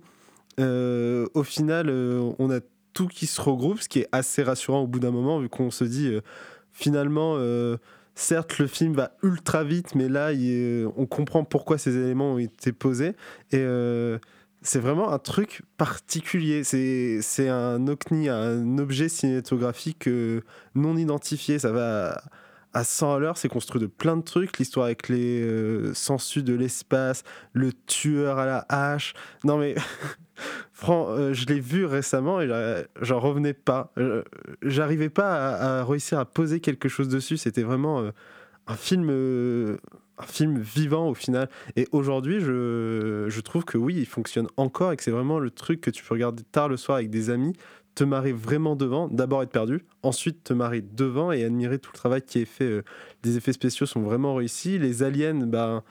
[0.60, 2.60] Euh, au final, euh, on a
[2.94, 5.72] tout qui se regroupe, ce qui est assez rassurant au bout d'un moment, vu qu'on
[5.72, 6.22] se dit euh,
[6.72, 7.38] finalement,
[8.16, 10.32] certes, le film va ultra vite, mais là,
[10.98, 13.14] on comprend pourquoi ces éléments ont été posés.
[13.52, 13.66] Et
[14.62, 16.64] c'est vraiment un truc particulier.
[16.64, 20.10] C'est un OCNI, un objet cinématographique
[20.76, 21.60] non identifié.
[21.60, 22.22] Ça va
[22.76, 24.60] à 100 à l'heure, c'est construit de plein de trucs.
[24.60, 29.14] L'histoire avec les euh, sangsues de l'espace, le tueur à la hache.
[29.46, 29.76] Non mais,
[30.74, 33.92] Fran- euh, je l'ai vu récemment et j'a- j'en revenais pas.
[33.98, 34.24] Euh,
[34.62, 37.38] J'arrivais pas à, réussir à poser quelque chose dessus.
[37.38, 38.12] C'était vraiment euh,
[38.68, 39.78] un film, euh,
[40.18, 41.50] un film vivant au final.
[41.76, 45.82] Et aujourd'hui, je, trouve que oui, il fonctionne encore et que c'est vraiment le truc
[45.82, 47.54] que tu peux regarder tard le soir avec des amis,
[47.96, 51.98] te marrer vraiment devant, d'abord être perdu, ensuite te marrer devant et admirer tout le
[51.98, 52.66] travail qui est fait.
[52.66, 52.84] euh,
[53.24, 54.78] les effets spéciaux sont vraiment réussis.
[54.80, 55.84] Les aliens, ben,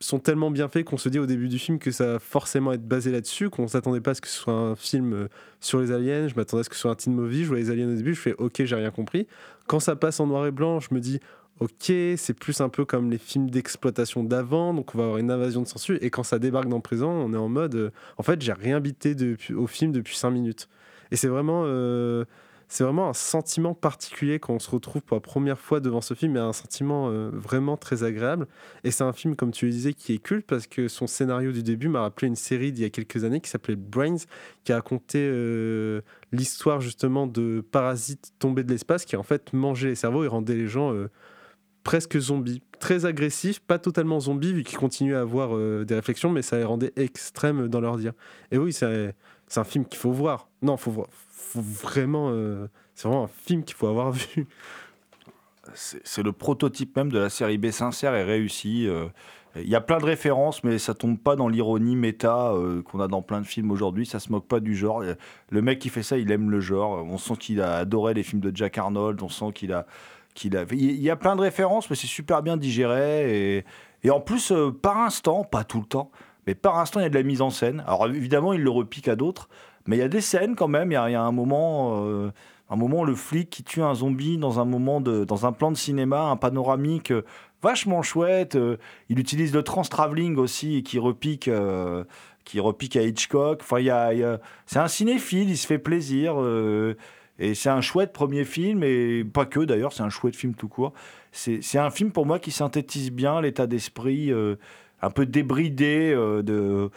[0.00, 2.72] sont tellement bien faits qu'on se dit au début du film que ça va forcément
[2.72, 5.28] être basé là-dessus, qu'on s'attendait pas à ce que ce soit un film euh,
[5.60, 6.28] sur les aliens.
[6.28, 7.44] Je m'attendais à ce que ce soit un teen movie.
[7.44, 9.26] Je vois les aliens au début, je fais ok, j'ai rien compris.
[9.66, 11.20] Quand ça passe en noir et blanc, je me dis
[11.60, 15.30] ok, c'est plus un peu comme les films d'exploitation d'avant, donc on va avoir une
[15.30, 15.98] invasion de censure.
[16.02, 18.52] Et quand ça débarque dans le présent, on est en mode euh, en fait, j'ai
[18.52, 19.16] rien bité
[19.54, 20.68] au film depuis 5 minutes.
[21.10, 21.62] Et c'est vraiment.
[21.66, 22.24] euh,
[22.68, 26.14] c'est vraiment un sentiment particulier quand on se retrouve pour la première fois devant ce
[26.14, 28.46] film, et un sentiment euh, vraiment très agréable.
[28.82, 31.52] Et c'est un film, comme tu le disais, qui est culte parce que son scénario
[31.52, 34.16] du début m'a rappelé une série d'il y a quelques années qui s'appelait Brains,
[34.64, 36.00] qui a raconté euh,
[36.32, 40.56] l'histoire justement de parasites tombés de l'espace qui en fait mangeaient les cerveaux et rendaient
[40.56, 41.08] les gens euh,
[41.84, 42.62] presque zombies.
[42.80, 46.58] Très agressifs, pas totalement zombies vu qu'ils continuaient à avoir euh, des réflexions, mais ça
[46.58, 48.12] les rendait extrêmes dans leur dire.
[48.50, 49.14] Et oui, c'est
[49.56, 50.48] un film qu'il faut voir.
[50.62, 51.08] Non, faut voir.
[51.54, 52.30] Vraiment.
[52.30, 54.46] euh, c'est vraiment un film qu'il faut avoir vu.
[55.74, 58.86] C'est le prototype même de la série B sincère et réussie.
[58.86, 59.08] euh,
[59.56, 63.00] Il y a plein de références, mais ça tombe pas dans l'ironie méta euh, qu'on
[63.00, 64.06] a dans plein de films aujourd'hui.
[64.06, 65.02] Ça se moque pas du genre.
[65.50, 67.04] Le mec qui fait ça, il aime le genre.
[67.04, 69.20] On sent qu'il a adoré les films de Jack Arnold.
[69.22, 69.86] On sent qu'il a,
[70.34, 70.64] qu'il a.
[70.70, 73.56] Il y a plein de références, mais c'est super bien digéré.
[73.58, 73.64] Et,
[74.04, 76.10] et en plus, par instant, pas tout le temps,
[76.46, 77.82] mais par instant, il y a de la mise en scène.
[77.88, 79.48] Alors évidemment, il le repique à d'autres,
[79.86, 80.90] mais il y a des scènes quand même.
[80.90, 82.04] Il y a, un moment.
[82.06, 82.30] euh,
[82.68, 85.70] un moment, le flic qui tue un zombie dans un moment de, dans un plan
[85.70, 87.22] de cinéma, un panoramique euh,
[87.62, 88.56] vachement chouette.
[88.56, 88.76] euh,
[89.08, 92.02] il utilise le trans-travelling aussi, qui repique, euh,
[92.44, 93.60] qui repique à Hitchcock.
[93.62, 96.36] Enfin, y y a- c'est un cinéphile, il se fait plaisir.
[97.38, 100.68] et c'est un chouette premier film, et pas que d'ailleurs, c'est un chouette film tout
[100.68, 100.92] court.
[101.32, 104.32] C'est un film pour moi qui synthétise bien l'état d'esprit
[105.02, 106.90] un peu débridé de,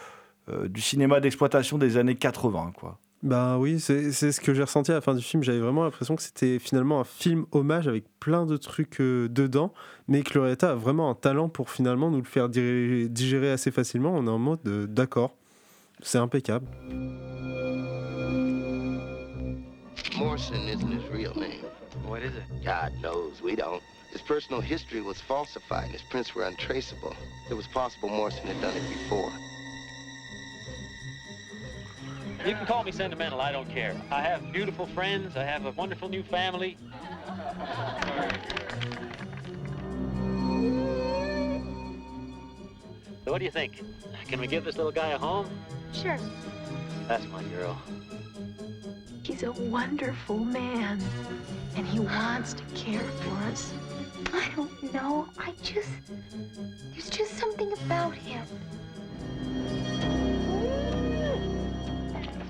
[0.68, 2.98] du cinéma d'exploitation des années 80, quoi.
[3.22, 5.42] Bah oui, c'est c'est ce que j'ai ressenti à la fin du film.
[5.42, 9.74] J'avais vraiment l'impression que c'était finalement un film hommage avec plein de trucs euh, dedans,
[10.08, 13.70] mais que réalisateur a vraiment un talent pour finalement nous le faire digérer, digérer assez
[13.70, 14.14] facilement.
[14.14, 15.36] On est en mode euh, d'accord,
[16.02, 16.66] c'est impeccable.
[20.18, 21.64] Morrison isn't his real name.
[22.08, 22.64] What is it?
[22.64, 23.82] God knows, we don't.
[24.12, 27.14] His personal history was falsified and his prints were untraceable.
[27.50, 29.30] It was possible Morrison had done it before.
[32.46, 33.94] You can call me sentimental, I don't care.
[34.10, 36.78] I have beautiful friends, I have a wonderful new family.
[43.24, 43.82] So what do you think?
[44.26, 45.50] Can we give this little guy a home?
[45.92, 46.18] Sure.
[47.06, 47.80] That's my girl.
[49.22, 51.00] He's a wonderful man.
[51.76, 53.72] And he wants to care for us.
[54.32, 55.28] I don't know.
[55.38, 55.90] I just.
[56.90, 58.46] There's just something about him.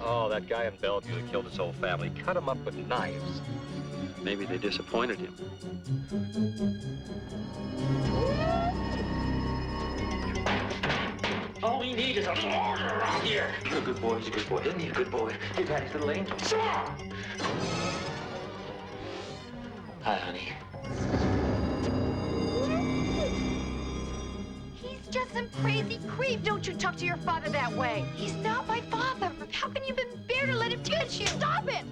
[0.02, 2.10] Oh, that guy in Bellevue that killed his whole family.
[2.24, 3.40] Cut him up with knives.
[4.22, 5.34] Maybe they disappointed him.
[11.62, 13.50] All we need is a mortar around here.
[13.68, 14.58] You're a good boy, he's a good boy.
[14.62, 15.34] Isn't he a good boy?
[15.58, 16.36] Your daddy's little angel.
[20.02, 21.29] Hi, honey.
[25.10, 26.42] Just some crazy creep.
[26.44, 28.04] Don't you talk to your father that way.
[28.14, 29.32] He's not my father.
[29.50, 31.26] How can you even bear to let him touch you?
[31.26, 31.84] Stop it!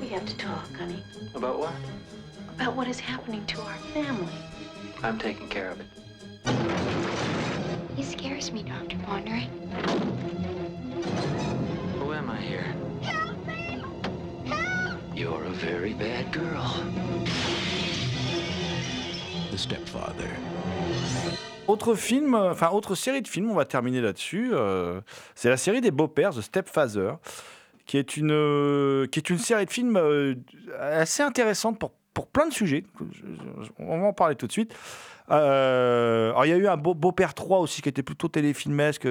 [0.00, 1.02] We have to talk, honey,
[1.34, 1.72] About what?
[2.54, 4.32] about what is happening to our family.
[5.02, 5.86] I'm taking care of it.
[7.96, 8.96] He scares me, Dr.
[8.98, 9.50] Pondering.
[11.98, 12.72] Who am I here?
[13.02, 13.82] Help me!
[14.46, 15.00] Help!
[15.14, 16.80] You're a very bad girl.
[19.54, 20.30] The Stepfather.
[21.68, 24.50] Autre film, enfin autre série de films, on va terminer là-dessus.
[24.52, 25.00] euh,
[25.36, 27.18] c'est la série des Beaux-Pères, The Stepfather,
[27.86, 30.34] qui est une, euh, qui est une série de films euh,
[30.80, 32.82] assez intéressante pour, pour plein de sujets.
[33.12, 34.74] Je- je- on va en parler tout de suite.
[35.28, 39.08] Alors il y a eu un beau, Beau-Père 3 aussi qui était plutôt téléfilmesque, où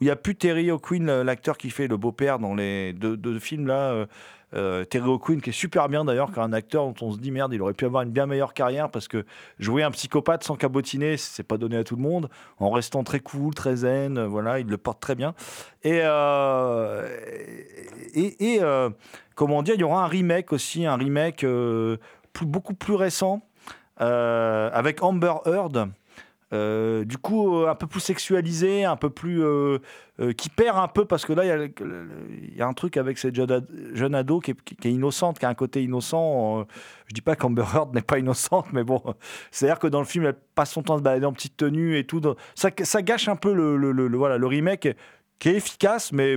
[0.00, 3.66] il n'y a plus Terry O'Quinn, l'acteur qui fait le beau-père dans les deux, films
[3.66, 4.06] là.
[4.54, 7.18] Euh, Terry O'Quinn qui est super bien d'ailleurs, qui est un acteur dont on se
[7.18, 9.24] dit merde, il aurait pu avoir une bien meilleure carrière parce que
[9.58, 12.28] jouer un psychopathe sans cabotiner, c'est pas donné à tout le monde,
[12.58, 15.34] en restant très cool, très zen, euh, voilà, il le porte très bien.
[15.82, 17.08] Et, euh,
[18.14, 18.60] et,
[19.34, 21.44] comment dire, il y aura un remake aussi, un remake
[22.42, 23.42] beaucoup plus récent
[23.98, 25.90] avec Amber Heard.
[26.54, 29.42] Euh, du coup, euh, un peu plus sexualisé, un peu plus.
[29.44, 29.78] euh,
[30.36, 33.52] qui perd un peu, parce que là, il y a un truc avec cette jeune,
[33.52, 36.66] ad- jeune ado qui est, qui innocente, qui a un côté innocent.
[37.06, 39.00] je dis pas qu'Amber Heard n'est pas innocente, mais bon,
[39.52, 41.96] c'est-à-dire que dans le film, elle passe son temps à se balader en petite tenue
[41.98, 42.20] et tout.
[42.56, 44.88] ça, ça gâche un peu le- le- voilà, le remake
[45.38, 46.36] qui est efficace, mais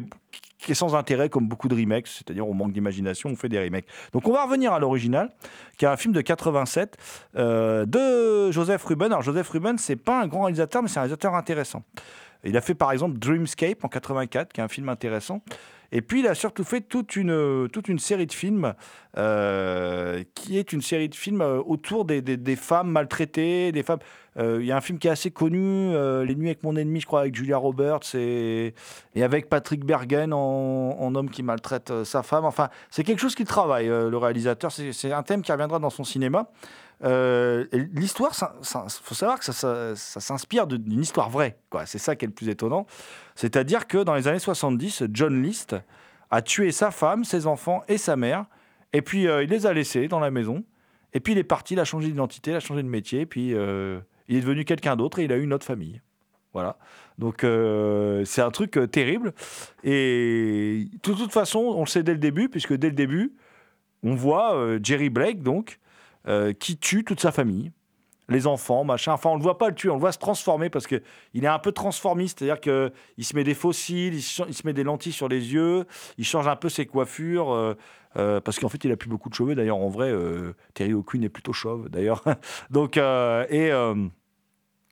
[0.61, 3.59] qui est sans intérêt, comme beaucoup de remakes, c'est-à-dire on manque d'imagination, on fait des
[3.59, 3.85] remakes.
[4.13, 5.31] Donc on va revenir à l'original,
[5.77, 6.97] qui est un film de 87
[7.35, 9.11] euh, de Joseph Ruben.
[9.11, 11.83] Alors Joseph Ruben, c'est pas un grand réalisateur, mais c'est un réalisateur intéressant.
[12.43, 15.41] Il a fait par exemple Dreamscape en 84, qui est un film intéressant.
[15.91, 18.73] Et puis il a surtout fait toute une, toute une série de films,
[19.17, 23.99] euh, qui est une série de films euh, autour des, des- femmes maltraitées, des femmes.
[24.37, 25.91] euh, Il y a un film qui est assez connu,
[26.25, 28.73] Les Nuits avec mon ennemi, je crois, avec Julia Roberts et,
[29.15, 32.45] et avec Patrick Bergen en, en homme qui maltraite sa femme.
[32.45, 34.71] Enfin, c'est quelque chose qu'il travaille, le réalisateur.
[34.71, 36.49] C'est un thème qui reviendra dans son cinéma.
[37.03, 41.57] Euh, et L'histoire, il faut savoir que ça, s'inspire d'une histoire vraie.
[41.85, 42.85] C'est ça qui est le plus étonnant.
[43.35, 45.75] C'est-à-dire que dans les années 70, John List
[46.29, 48.45] a tué sa femme, ses enfants et sa mère.
[48.93, 50.63] Et puis euh, il les a laissés dans la maison.
[51.13, 53.25] Et puis il est parti, il a changé d'identité, il a changé de métier.
[53.25, 56.01] Puis euh, il est devenu quelqu'un d'autre et il a eu une autre famille.
[56.53, 56.77] Voilà.
[57.17, 57.45] Donc
[58.25, 59.33] c'est un truc terrible.
[59.83, 63.33] Et de toute façon, on le sait dès le début, puisque dès le début,
[64.03, 65.79] on voit Jerry Blake, donc,
[66.27, 67.71] euh, qui tue toute sa famille.
[68.29, 69.13] Les enfants, machin.
[69.13, 71.01] Enfin, on ne voit pas le tuer, on le voit se transformer parce qu'il
[71.33, 72.39] est un peu transformiste.
[72.39, 75.53] C'est-à-dire qu'il se met des fossiles, il se, il se met des lentilles sur les
[75.53, 75.85] yeux,
[76.17, 77.51] il change un peu ses coiffures.
[77.51, 77.75] euh,
[78.17, 79.55] euh, parce qu'en fait, il a plus beaucoup de cheveux.
[79.55, 80.13] D'ailleurs, en vrai,
[80.73, 82.23] Terry O'Quinn est plutôt chauve, d'ailleurs.
[82.69, 83.71] Donc, et.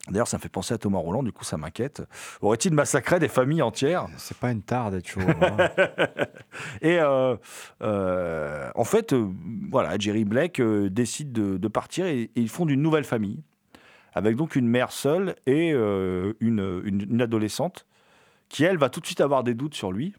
[0.10, 2.02] D'ailleurs, ça me fait penser à Thomas Roland, du coup, ça m'inquiète.
[2.42, 4.08] Aurait-il massacré des familles entières?
[4.18, 5.22] C'est pas une tare d'être chaud.
[5.22, 5.70] hein.
[6.82, 7.36] Et euh,
[7.82, 9.28] euh, en fait, euh,
[9.70, 13.44] voilà, Jerry Blake décide de, de partir et, et ils fondent une nouvelle famille,
[14.14, 17.86] avec donc une mère seule et une, une- une adolescente,
[18.50, 20.16] qui elle va tout de suite avoir des doutes sur lui.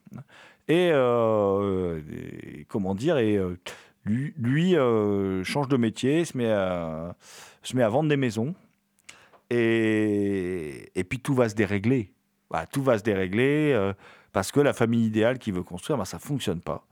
[0.69, 3.41] Et, et comment dire, et
[4.05, 4.75] lui, lui,
[5.45, 7.17] change de métier, se met, à,
[7.63, 8.55] se met à vendre des maisons.
[9.51, 12.13] Et, puis tout va se dérégler.
[12.49, 13.93] Voilà, tout va se dérégler euh,
[14.33, 16.87] parce que la famille idéale qu'il veut construire, ben, ça fonctionne pas.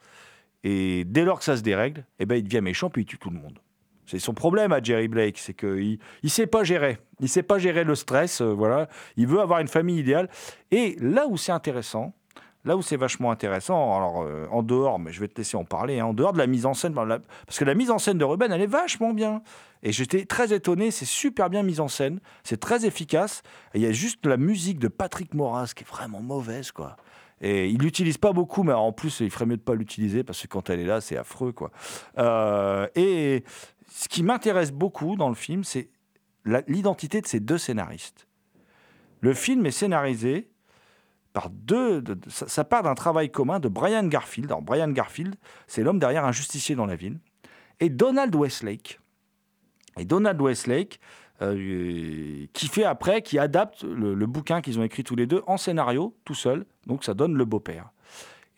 [0.65, 3.19] Et dès lors que ça se dérègle, eh ben, il devient méchant puis il tue
[3.19, 3.59] tout le monde.
[4.07, 6.99] C'est son problème à Jerry Blake, c'est qu'il il sait pas gérer.
[7.21, 8.41] Il sait pas gérer le stress.
[8.41, 10.31] euh, voilà, il veut avoir une famille idéale.
[10.71, 12.15] Et là où c'est intéressant,
[12.69, 15.65] là où c'est vachement intéressant, alors euh, en dehors, mais je vais te laisser en
[15.65, 18.19] parler, hein, en dehors de la mise en scène, parce que la mise en scène
[18.19, 19.43] de Ruben, elle est vachement bien.
[19.83, 23.43] Et j'étais très étonné, c'est super bien mis en scène, c'est très efficace.
[23.75, 26.97] Il y a juste la musique de Patrick Moras qui est vraiment mauvaise, quoi.
[27.41, 30.43] Et il l'utilise pas beaucoup, mais en plus, il ferait mieux de pas l'utiliser parce
[30.43, 31.71] que quand elle est là, c'est affreux, quoi.
[32.19, 33.45] Euh, et
[33.91, 35.89] ce qui m'intéresse beaucoup dans le film, c'est
[36.67, 38.27] l'identité de ces deux scénaristes.
[39.21, 40.51] Le film est scénarisé
[41.49, 44.53] de- ça, part d'un travail commun de Brian Garfield.
[44.63, 45.37] Brian Garfield,
[45.67, 47.19] c'est l'homme derrière un justicier dans la ville.
[47.81, 48.99] Et Donald Westlake.
[49.99, 51.01] Et Donald Westlake,
[51.43, 55.43] euh, qui fait après, qui adapte le, le bouquin qu'ils ont écrit tous les deux
[55.47, 56.67] en scénario, tout seul.
[56.87, 57.91] Donc ça donne le beau-père.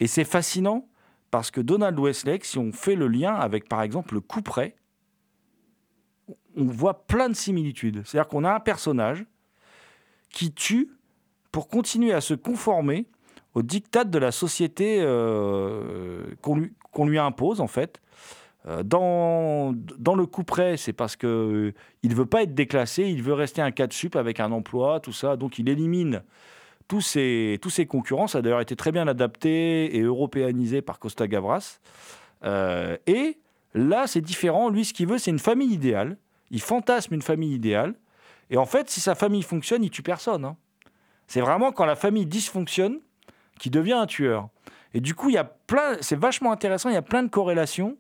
[0.01, 0.89] Et c'est fascinant
[1.31, 4.77] parce que Donald Westlake, si on fait le lien avec par exemple le coup près,
[6.57, 8.03] on voit plein de similitudes.
[8.05, 9.25] C'est-à-dire qu'on a un personnage
[10.31, 10.91] qui tue
[11.53, 13.07] pour continuer à se conformer
[13.55, 18.01] aux dictats de la société euh, qu'on lui, impose en fait.
[18.67, 23.23] Euh, Dans, le coup près, c'est parce que euh, il veut pas être déclassé, il
[23.23, 25.37] veut rester un cas de sup avec un emploi, tout ça.
[25.37, 26.23] Donc il élimine
[26.91, 28.27] tous ses, tous concurrents.
[28.27, 31.81] Ça a d'ailleurs été très bien adapté et européanisé par Costa Gavras.
[32.45, 33.39] Euh, et
[33.75, 34.69] là, c'est différent.
[34.69, 36.17] Lui, ce qu'il veut, c'est une famille idéale.
[36.51, 37.95] Il fantasme une famille idéale.
[38.51, 40.45] Et en fait, si sa famille fonctionne, il tue personne.
[40.45, 40.57] hein.
[41.31, 42.99] C'est vraiment quand la famille dysfonctionne
[43.61, 44.49] qu'il devient un tueur.
[44.95, 45.97] Et du coup, il y a plein.
[46.01, 46.89] C'est vachement intéressant.
[46.89, 47.97] Il y a plein de corrélations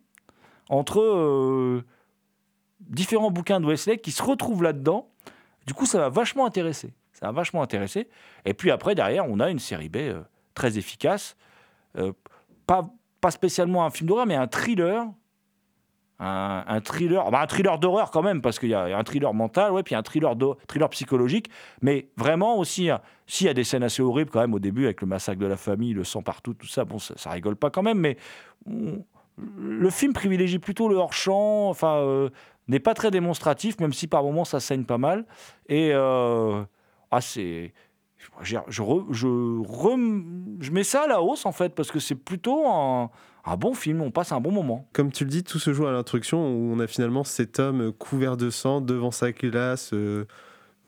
[0.68, 1.84] entre euh,
[2.80, 5.08] différents bouquins de Westlake qui se retrouvent là-dedans.
[5.64, 6.92] Du coup, ça va vachement intéresser.
[7.12, 8.08] Ça va vachement intéresser.
[8.46, 10.22] Et puis après, derrière, on a une série B euh,
[10.54, 11.36] très efficace.
[11.98, 12.12] Euh,
[12.66, 15.06] pas, pas spécialement un film d'horreur, mais un thriller.
[16.22, 19.72] Un, thriller, bah, un thriller d'horreur quand même, parce qu'il y a un thriller mental,
[19.72, 20.34] ouais, puis un thriller,
[20.68, 21.48] thriller psychologique,
[21.80, 24.84] mais vraiment aussi, hein, s'il y a des scènes assez horribles quand même au début,
[24.84, 27.56] avec le massacre de la famille, le sang partout, tout ça, bon, ça, ça rigole
[27.56, 28.18] pas quand même, mais
[29.56, 32.28] le film privilégie plutôt le hors-champ, enfin, euh,
[32.68, 35.24] n'est pas très démonstratif, même si par moments ça saigne pas mal.
[35.68, 36.62] Et euh,
[37.10, 37.72] ah, c'est.
[38.42, 38.82] Je, je,
[40.60, 43.10] je mets ça à la hausse en fait, parce que c'est plutôt un,
[43.44, 44.88] un bon film, on passe un bon moment.
[44.92, 47.80] Comme tu le dis, tout se joue à l'introduction où on a finalement cet homme
[47.80, 50.26] euh, couvert de sang devant sa glace, euh,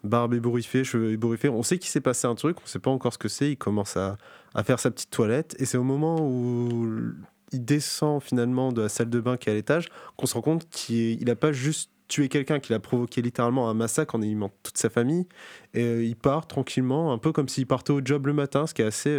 [0.05, 1.49] barbe ébouriffée, cheveux ébouriffés.
[1.49, 3.53] On sait qu'il s'est passé un truc, on sait pas encore ce que c'est.
[3.53, 4.17] Il commence à,
[4.65, 7.15] faire sa petite toilette et c'est au moment où
[7.53, 10.43] il descend finalement de la salle de bain qui est à l'étage qu'on se rend
[10.43, 14.51] compte qu'il n'a pas juste tué quelqu'un, qu'il a provoqué littéralement un massacre en éliminant
[14.63, 15.27] toute sa famille.
[15.73, 18.75] Et euh, il part tranquillement, un peu comme s'il partait au job le matin, ce
[18.75, 19.17] qui est assez.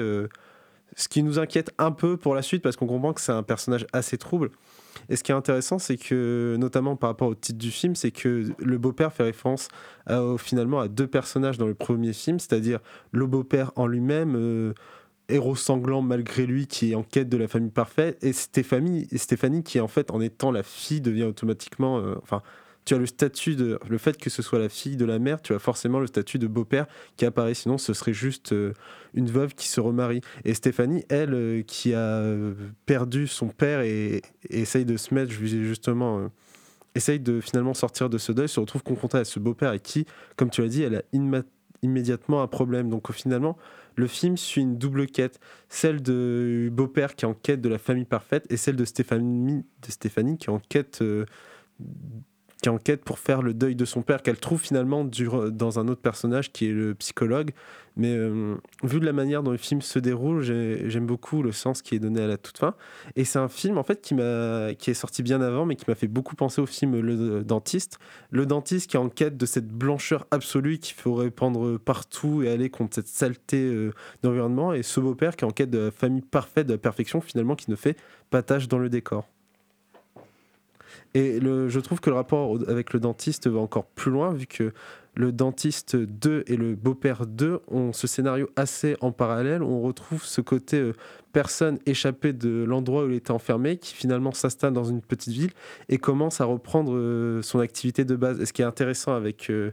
[0.95, 3.43] Ce qui nous inquiète un peu pour la suite parce qu'on comprend que c'est un
[3.43, 4.51] personnage assez trouble.
[5.09, 8.11] Et ce qui est intéressant, c'est que, notamment par rapport au titre du film, c'est
[8.11, 9.67] que le beau-père fait référence
[10.37, 12.79] finalement à deux personnages dans le premier film, c'est-à-dire
[13.11, 14.73] le beau-père en lui-même, euh,
[15.29, 19.63] héros sanglant malgré lui, qui est en quête de la famille parfaite, et Stéphanie, Stéphanie
[19.63, 21.99] qui, en fait, en étant la fille, devient automatiquement.
[21.99, 22.15] euh,
[22.85, 23.79] tu as le statut de.
[23.89, 26.39] Le fait que ce soit la fille de la mère, tu as forcément le statut
[26.39, 26.85] de beau-père
[27.17, 28.73] qui apparaît, sinon ce serait juste euh,
[29.13, 30.21] une veuve qui se remarie.
[30.45, 32.53] Et Stéphanie, elle, euh, qui a euh,
[32.85, 36.29] perdu son père et, essaye de se mettre ju- justement.
[36.95, 40.05] essaye de finalement sortir de ce deuil, se retrouve confrontée à ce beau-père et qui,
[40.35, 41.01] comme tu as dit, elle a
[41.81, 42.89] immédiatement un problème.
[42.89, 43.57] Donc finalement,
[43.95, 47.77] le film suit une double quête, celle de beau-père qui est en quête de la
[47.79, 51.03] famille parfaite et celle de Stéphanie, de Stéphanie qui est en quête
[52.63, 55.79] qui est en quête pour faire le deuil de son père, qu'elle trouve finalement dans
[55.79, 57.51] un autre personnage qui est le psychologue.
[57.95, 61.51] Mais euh, vu de la manière dont le film se déroule, j'ai- j'aime beaucoup le
[61.51, 62.73] sens qui est donné à la toute fin.
[63.15, 66.07] Et c'est un film en fait qui est sorti bien avant, mais qui m'a fait
[66.07, 67.99] beaucoup penser au film Le Dentiste.
[68.31, 72.49] Le dentiste qui est en quête de cette blancheur absolue qu'il faut répandre partout et
[72.49, 73.91] aller contre cette saleté euh,
[74.23, 74.73] d'environnement.
[74.73, 77.55] Et ce beau-père qui est en quête de la famille parfaite, de la perfection, finalement,
[77.55, 77.97] qui ne fait
[78.31, 79.27] pas tâche dans le décor.
[81.13, 84.47] Et le, je trouve que le rapport avec le dentiste va encore plus loin, vu
[84.47, 84.73] que
[85.15, 89.61] le dentiste 2 et le beau-père 2 ont ce scénario assez en parallèle.
[89.61, 90.93] On retrouve ce côté euh,
[91.33, 95.51] personne échappée de l'endroit où il était enfermé, qui finalement s'installe dans une petite ville
[95.89, 98.39] et commence à reprendre euh, son activité de base.
[98.41, 99.71] Et ce qui est intéressant avec euh,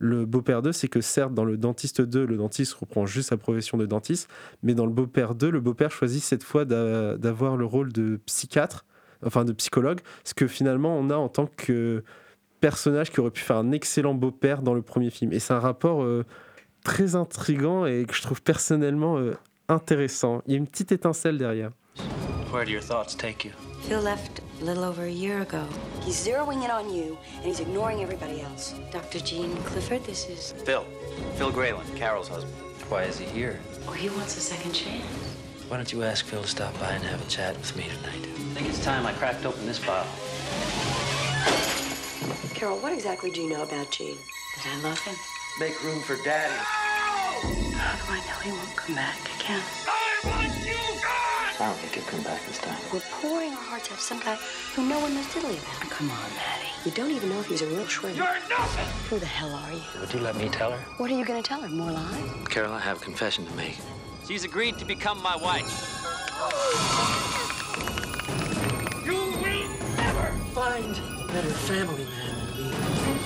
[0.00, 3.36] le beau-père 2, c'est que certes, dans le dentiste 2, le dentiste reprend juste sa
[3.36, 4.28] profession de dentiste,
[4.64, 8.18] mais dans le beau-père 2, le beau-père choisit cette fois d'a- d'avoir le rôle de
[8.26, 8.84] psychiatre
[9.24, 12.04] enfin de psychologue, ce que finalement on a en tant que
[12.60, 15.32] personnage qui aurait pu faire un excellent beau-père dans le premier film.
[15.32, 16.24] Et c'est un rapport euh,
[16.84, 19.36] très intrigant et que je trouve personnellement euh,
[19.68, 20.42] intéressant.
[20.46, 21.70] Il y a une petite étincelle derrière.
[22.52, 23.52] Where do your thoughts take you?
[23.82, 25.64] Phil left a little over a year ago.
[26.04, 28.74] He's zeroing in on you, and he's ignoring everybody else.
[28.92, 29.20] Dr.
[29.24, 30.52] Jean Clifford, this is.
[30.64, 30.84] Phil.
[31.36, 32.52] Phil Grayland, Carol's husband.
[32.88, 33.60] Why is he here?
[33.86, 35.29] Oh, he wants a second chance.
[35.70, 38.26] Why don't you ask Phil to stop by and have a chat with me tonight?
[38.26, 40.10] I think it's time I cracked open this bottle.
[42.54, 44.18] Carol, what exactly do you know about Gene?
[44.56, 45.14] That I love him.
[45.60, 46.52] Make room for Daddy.
[46.58, 49.62] How do I know he won't come back again?
[49.86, 51.60] I want you guys!
[51.60, 52.76] I don't think he'll come back this time.
[52.92, 54.34] We're pouring our hearts out to some guy
[54.74, 55.88] who no one knows diddly about.
[55.88, 56.66] Come on, Maddie.
[56.84, 58.16] You don't even know if he's a real shredder.
[58.16, 58.86] You're nothing!
[59.08, 59.82] Who the hell are you?
[60.00, 60.78] Would you let me tell her?
[60.96, 61.68] What are you gonna tell her?
[61.68, 62.48] More lies?
[62.48, 63.76] Carol, I have a confession to make.
[64.30, 65.66] She's agreed to become my wife.
[69.04, 73.18] You will never find a better family man than me.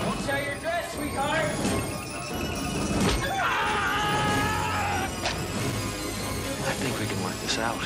[0.00, 1.50] Don't tear your dress, sweetheart.
[6.64, 7.76] I think we can work this out.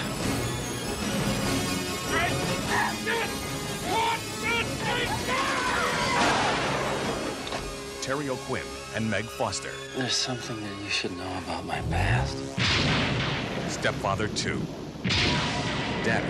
[8.01, 9.71] Terry O'Quinn and Meg Foster.
[9.97, 12.37] There's something that you should know about my past.
[13.69, 14.59] Stepfather 2.
[16.05, 16.27] Daddy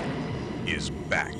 [0.66, 1.34] is back.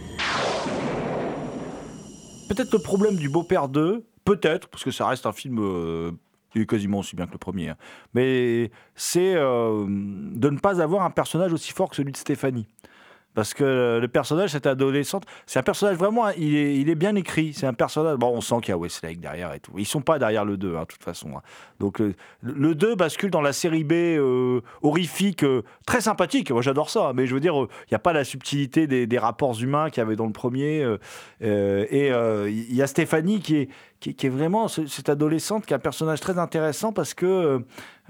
[2.48, 6.10] Peut-être le problème du Beau-Père 2, peut-être, parce que ça reste un film euh,
[6.54, 7.76] il est quasiment aussi bien que le premier, hein,
[8.12, 12.66] mais c'est euh, de ne pas avoir un personnage aussi fort que celui de Stéphanie.
[13.34, 17.14] Parce que le personnage, cette adolescente, c'est un personnage vraiment, il est, il est bien
[17.14, 17.52] écrit.
[17.54, 18.16] C'est un personnage.
[18.16, 19.72] Bon, on sent qu'il y a Westlake derrière et tout.
[19.78, 21.36] Ils sont pas derrière le 2, hein, de toute façon.
[21.36, 21.42] hein.
[21.78, 26.50] Donc le, le 2 bascule dans la série B euh, horrifique, euh, très sympathique.
[26.50, 27.12] Moi, j'adore ça.
[27.14, 30.00] Mais je veux dire, euh, il n'y a pas la subtilité des, rapports humains qu'il
[30.02, 30.82] y avait dans le premier.
[30.82, 30.98] euh,
[31.42, 33.68] euh, et euh, il y a Stéphanie qui
[34.06, 37.62] est, vraiment ce- cette adolescente qui est un personnage très intéressant parce que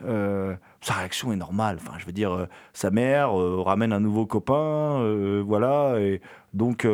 [0.06, 1.78] euh, sa réaction est normale.
[1.81, 6.20] Enfin, je veux dire, euh, sa mère euh, ramène un nouveau copain, euh, voilà, et
[6.55, 6.87] donc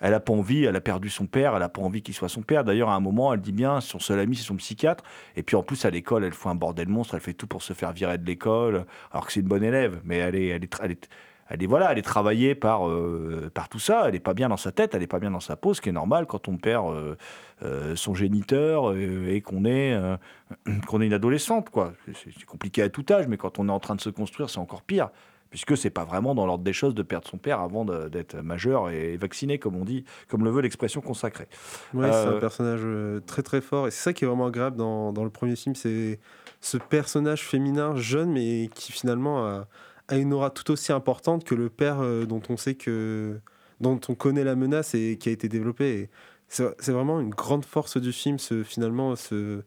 [0.00, 2.28] elle a pas envie, elle a perdu son père, elle a pas envie qu'il soit
[2.28, 2.64] son père.
[2.64, 5.04] D'ailleurs, à un moment, elle dit bien, son seul ami, c'est son psychiatre.
[5.36, 7.62] Et puis en plus, à l'école, elle fait un bordel monstre, elle fait tout pour
[7.62, 10.66] se faire virer de l'école, alors que c'est une bonne élève, mais elle est, elle
[10.82, 11.08] elle est,
[11.50, 14.04] elle est voilà, elle est travaillée par, euh, par tout ça.
[14.06, 15.80] Elle est pas bien dans sa tête, elle est pas bien dans sa peau, ce
[15.80, 17.16] qui est normal quand on perd euh,
[17.62, 20.00] euh, son géniteur et qu'on est,
[20.86, 21.92] qu'on est une adolescente, quoi.
[22.06, 24.48] C'est c'est compliqué à tout âge, mais quand on est en train de se construire,
[24.48, 25.10] c'est encore pire,
[25.50, 28.88] puisque c'est pas vraiment dans l'ordre des choses de perdre son père avant d'être majeur
[28.88, 31.48] et vacciné, comme on dit, comme le veut l'expression consacrée.
[31.94, 33.88] Ouais, c'est Euh, un personnage très très fort.
[33.88, 36.20] Et c'est ça qui est vraiment agréable dans, dans le premier film, c'est
[36.60, 39.66] ce personnage féminin jeune, mais qui finalement a,
[40.10, 43.40] a une aura tout aussi importante que le père euh, dont on sait que.
[43.80, 46.10] dont on connaît la menace et qui a été développé.
[46.48, 49.62] C'est vraiment une grande force du film, ce, finalement, ce,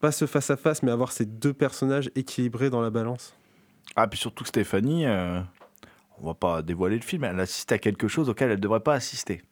[0.00, 3.34] pas ce face à face, mais avoir ces deux personnages équilibrés dans la balance.
[3.96, 5.40] Ah, puis surtout Stéphanie, euh,
[6.18, 8.80] on va pas dévoiler le film, elle assiste à quelque chose auquel elle ne devrait
[8.80, 9.42] pas assister.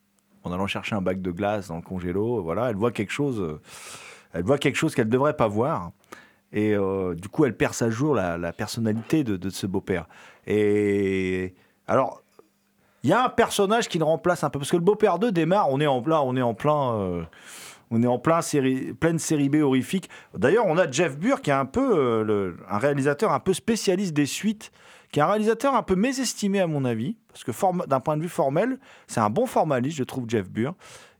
[0.42, 3.40] En allant chercher un bac de glace dans le congélo, voilà, elle voit quelque chose,
[3.40, 3.60] euh,
[4.32, 5.92] elle voit quelque chose qu'elle devrait pas voir.
[6.54, 10.06] Et euh, du coup, elle perd sa jour la, personnalité de, ce beau-père.
[10.46, 11.52] Et
[11.88, 12.22] alors,
[13.02, 15.32] il y a un personnage qui le remplace un peu, parce que le beau-père 2
[15.32, 17.22] démarre, on est en plein, on est en plein, euh,
[17.90, 20.08] on est en plein série, pleine série B horrifique.
[20.32, 24.14] D'ailleurs, on a Jeff Burr qui est un peu euh, un réalisateur un peu spécialiste
[24.14, 24.70] des suites,
[25.10, 28.22] qui est un réalisateur un peu mésestimé à mon avis, parce que d'un point de
[28.22, 28.78] vue formel,
[29.08, 30.74] c'est un bon formaliste, je trouve Jeff Burr.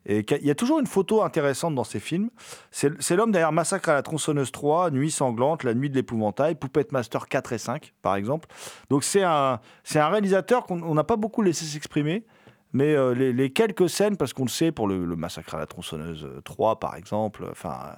[0.07, 2.31] Et il y a toujours une photo intéressante dans ses films.
[2.71, 6.93] C'est l'homme derrière Massacre à la tronçonneuse 3, Nuit sanglante, La nuit de l'épouvantail, Poupette
[6.93, 8.49] Master 4 et 5, par exemple.
[8.91, 9.61] Donc c'est un,
[9.95, 12.27] un réalisateur qu'on on n'a pas beaucoup laissé s'exprimer.
[12.75, 16.29] Mais euh, les, quelques scènes, parce qu'on le sait, pour le, Massacre à la tronçonneuse
[16.45, 17.97] 3, par exemple, enfin,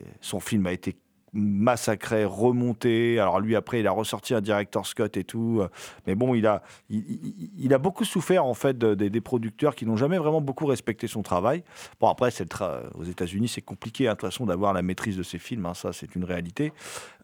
[0.00, 0.96] euh, son film a été
[1.34, 3.18] massacré, remonté.
[3.18, 5.62] Alors lui, après, il a ressorti un director Scott et tout.
[6.06, 9.84] Mais bon, il a, il, a beaucoup souffert, en fait, de- des- des producteurs qui
[9.84, 11.64] n'ont jamais vraiment beaucoup respecté son travail.
[12.00, 15.22] Bon, après, tra- aux États-Unis, c'est compliqué, hein, de toute façon, d'avoir la maîtrise de
[15.24, 15.66] ses films.
[15.66, 16.72] hein, ça, c'est une réalité.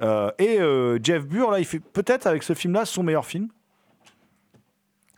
[0.03, 3.49] Euh, et euh, Jeff Burr, là, il fait peut-être, avec ce film-là, son meilleur film.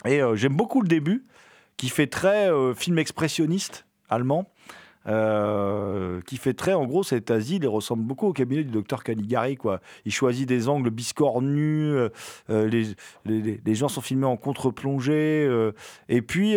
[0.04, 1.24] Et euh, j'aime beaucoup le début,
[1.76, 4.51] qui fait très film expressionniste allemand.
[5.08, 9.02] Euh, qui fait très, en gros, cet asile, il ressemble beaucoup au cabinet du docteur
[9.04, 9.56] Caligari.
[9.56, 9.80] Quoi.
[10.04, 12.08] Il choisit des angles biscornus, euh,
[12.50, 12.84] euh, les,
[13.24, 15.48] les, les- gens sont filmés en contre-plongée,
[16.08, 16.52] et puis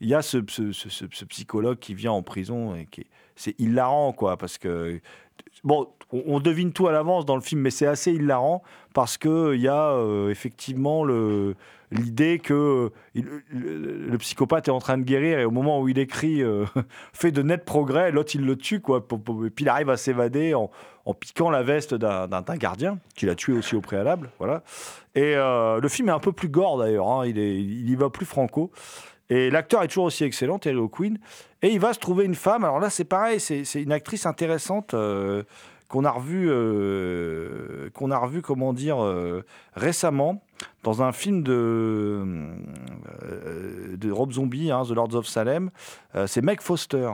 [0.00, 3.06] il y a ce, ce- ce- ce- psychologue qui vient en prison et qui est-
[3.36, 5.00] c'est hilarant quoi parce que
[5.64, 8.62] bon on, devine tout à l'avance dans le film mais c'est assez hilarant
[8.94, 11.04] parce que il y a euh, effectivement
[11.90, 15.98] l'idée que il- le, psychopathe est en train de guérir et au moment où il
[15.98, 16.64] écrit euh,
[17.12, 20.70] fait de nets progrès l'autre il le tue quoi puis il arrive à s'évader en,
[21.18, 24.62] piquant la veste d'un gardien qu'il a tué aussi au préalable voilà
[25.14, 28.26] et euh, le film est un peu plus gore d'ailleurs hein, il, y va plus
[28.26, 28.70] franco
[29.30, 31.18] et l'acteur est toujours aussi excellent, Terry O'Quinn.
[31.62, 32.64] Et il va se trouver une femme.
[32.64, 35.42] Alors là, c'est pareil, c'est une actrice intéressante euh,
[35.88, 40.42] qu'on a revue, euh, qu'on a revu, comment dire, euh, récemment
[40.82, 41.52] dans un film de,
[43.22, 45.70] euh, de Rob Zombie, hein, The Lords of Salem.
[46.26, 47.10] C'est Meg Foster.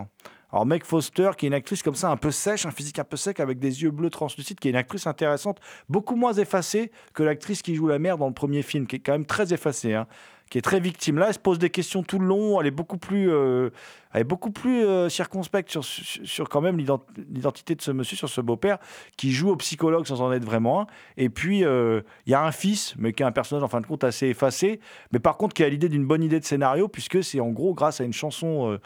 [0.52, 3.04] Alors Meg Foster, qui est une actrice comme ça, un peu sèche, un physique un
[3.04, 5.58] peu sec, avec des yeux bleus translucides, qui est une actrice intéressante,
[5.88, 9.00] beaucoup moins effacée que l'actrice qui joue la mère dans le premier film, qui est
[9.00, 10.06] quand même très effacée, hein,
[10.50, 11.18] qui est très victime.
[11.18, 13.70] Là, elle se pose des questions tout le long, elle est beaucoup plus, euh,
[14.12, 18.16] elle est beaucoup plus euh, circonspecte sur, sur, quand même l'ident- l'identité de ce monsieur,
[18.16, 18.78] sur ce beau-père,
[19.16, 20.86] qui joue au psychologue sans en être vraiment un.
[21.16, 23.80] Et puis, euh, il y a un fils, mais qui est un personnage en fin
[23.80, 24.80] de compte assez effacé,
[25.12, 27.74] mais par contre qui a l'idée d'une bonne idée de scénario, puisque c'est en gros
[27.74, 28.78] grâce à une chanson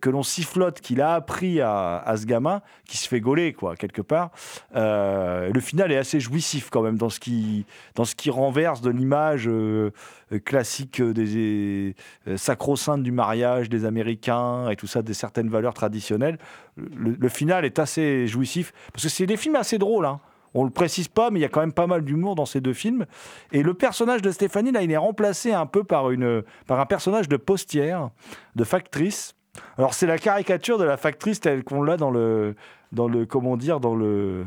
[0.00, 4.02] que l'on sifflote, qu'il a appris à, ce gamin, qui se fait gauler, quoi, quelque
[4.02, 4.30] part.
[4.76, 8.80] Euh, le final est assez jouissif, quand même, dans ce qui, dans ce qui renverse
[8.80, 9.90] de l'image euh,
[10.32, 11.94] euh, classique euh, des
[12.28, 16.38] euh, sacro-saintes du mariage des Américains et tout ça, des certaines valeurs traditionnelles.
[16.76, 20.20] Le, le final est assez jouissif, parce que c'est des films assez drôles, hein.
[20.56, 22.60] On le précise pas, mais il y a quand même pas mal d'humour dans ces
[22.60, 23.06] deux films.
[23.50, 26.86] Et le personnage de Stéphanie, là, il est remplacé un peu par, une, par un
[26.86, 28.10] personnage de postière,
[28.54, 29.34] de factrice.
[29.78, 32.54] Alors c'est la caricature de la factrice telle qu'on l'a dans le,
[32.92, 34.44] dans le, comment dire, dans le,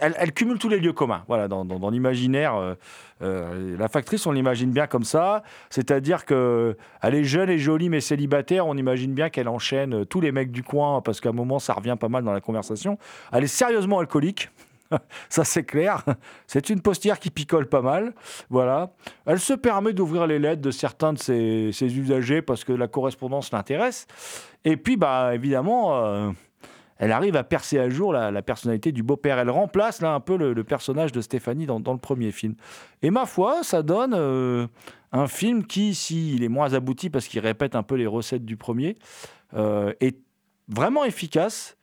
[0.00, 1.24] elle, elle cumule tous les lieux communs.
[1.28, 2.74] Voilà, dans, dans- l'imaginaire, euh,
[3.22, 5.42] euh, la factrice, on l'imagine bien comme ça.
[5.70, 8.66] C'est-à-dire que elle est jeune et jolie, mais célibataire.
[8.66, 11.74] On imagine bien qu'elle enchaîne tous les mecs du coin parce qu'à un moment, ça
[11.74, 12.98] revient pas mal dans la conversation.
[13.32, 14.50] Elle est sérieusement alcoolique.
[15.28, 16.04] Ça, c'est clair.
[16.46, 18.14] C'est une postière qui picole pas mal.
[18.50, 18.92] Voilà.
[19.26, 23.52] Elle se permet d'ouvrir les lettres de certains de ses, usagers parce que la correspondance
[23.52, 24.06] l'intéresse.
[24.64, 26.30] Et puis, bah, évidemment, euh,
[26.98, 29.38] elle arrive à percer à jour la, personnalité du beau-père.
[29.38, 32.54] Elle remplace là un peu le, personnage de Stéphanie dans, dans le premier film.
[33.02, 34.66] Et ma foi, ça donne euh,
[35.12, 38.56] un film qui, s'il est moins abouti parce qu'il répète un peu les recettes du
[38.56, 38.96] premier,
[39.54, 40.18] euh, est
[40.68, 41.77] vraiment efficace.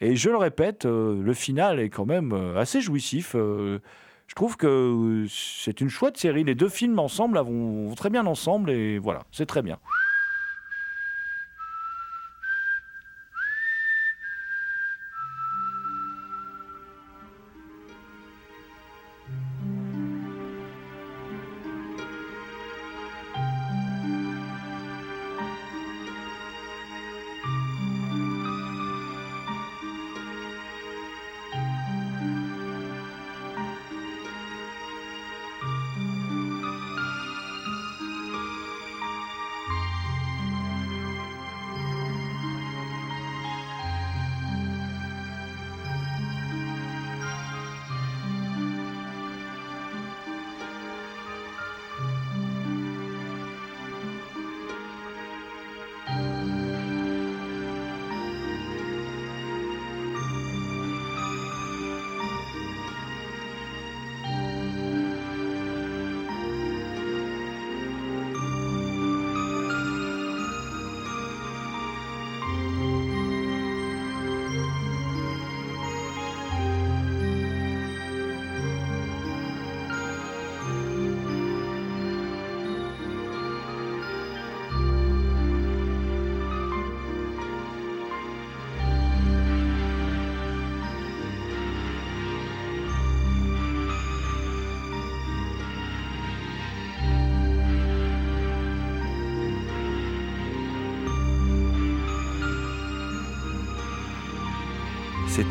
[0.00, 3.34] Et je le répète, euh, le final est quand même euh, assez jouissif.
[3.34, 3.78] Euh,
[4.26, 6.44] je trouve que c'est une chouette série.
[6.44, 9.78] Les deux films ensemble vont très bien ensemble et voilà, c'est très bien.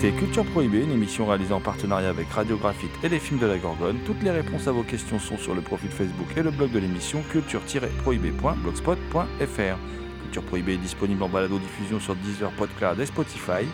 [0.01, 3.99] Culture Prohibée, une émission réalisée en partenariat avec Radiographite et les films de la Gorgone.
[4.05, 6.79] Toutes les réponses à vos questions sont sur le profil Facebook et le blog de
[6.79, 9.77] l'émission culture-prohibée.blogspot.fr.
[10.23, 13.65] Culture Prohibée est disponible en balado-diffusion sur Deezer, PodCloud et Spotify.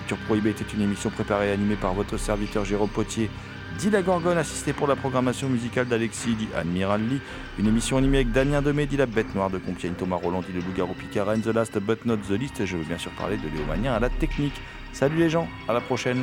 [0.00, 3.30] Culture Prohibée était une émission préparée et animée par votre serviteur Jérôme Potier,
[3.78, 7.20] dit la Gorgone, assisté pour la programmation musicale d'Alexis, dit Admiral Lee.
[7.58, 10.52] Une émission animée avec Damien Demé, dit la Bête Noire de Compiègne, Thomas Roland, dit
[10.52, 10.94] le Loup-Garou
[11.42, 12.60] The Last But Not The Least.
[12.60, 14.60] Et je veux bien sûr parler de Léo Magnin à la technique.
[14.92, 16.22] Salut les gens, à la prochaine.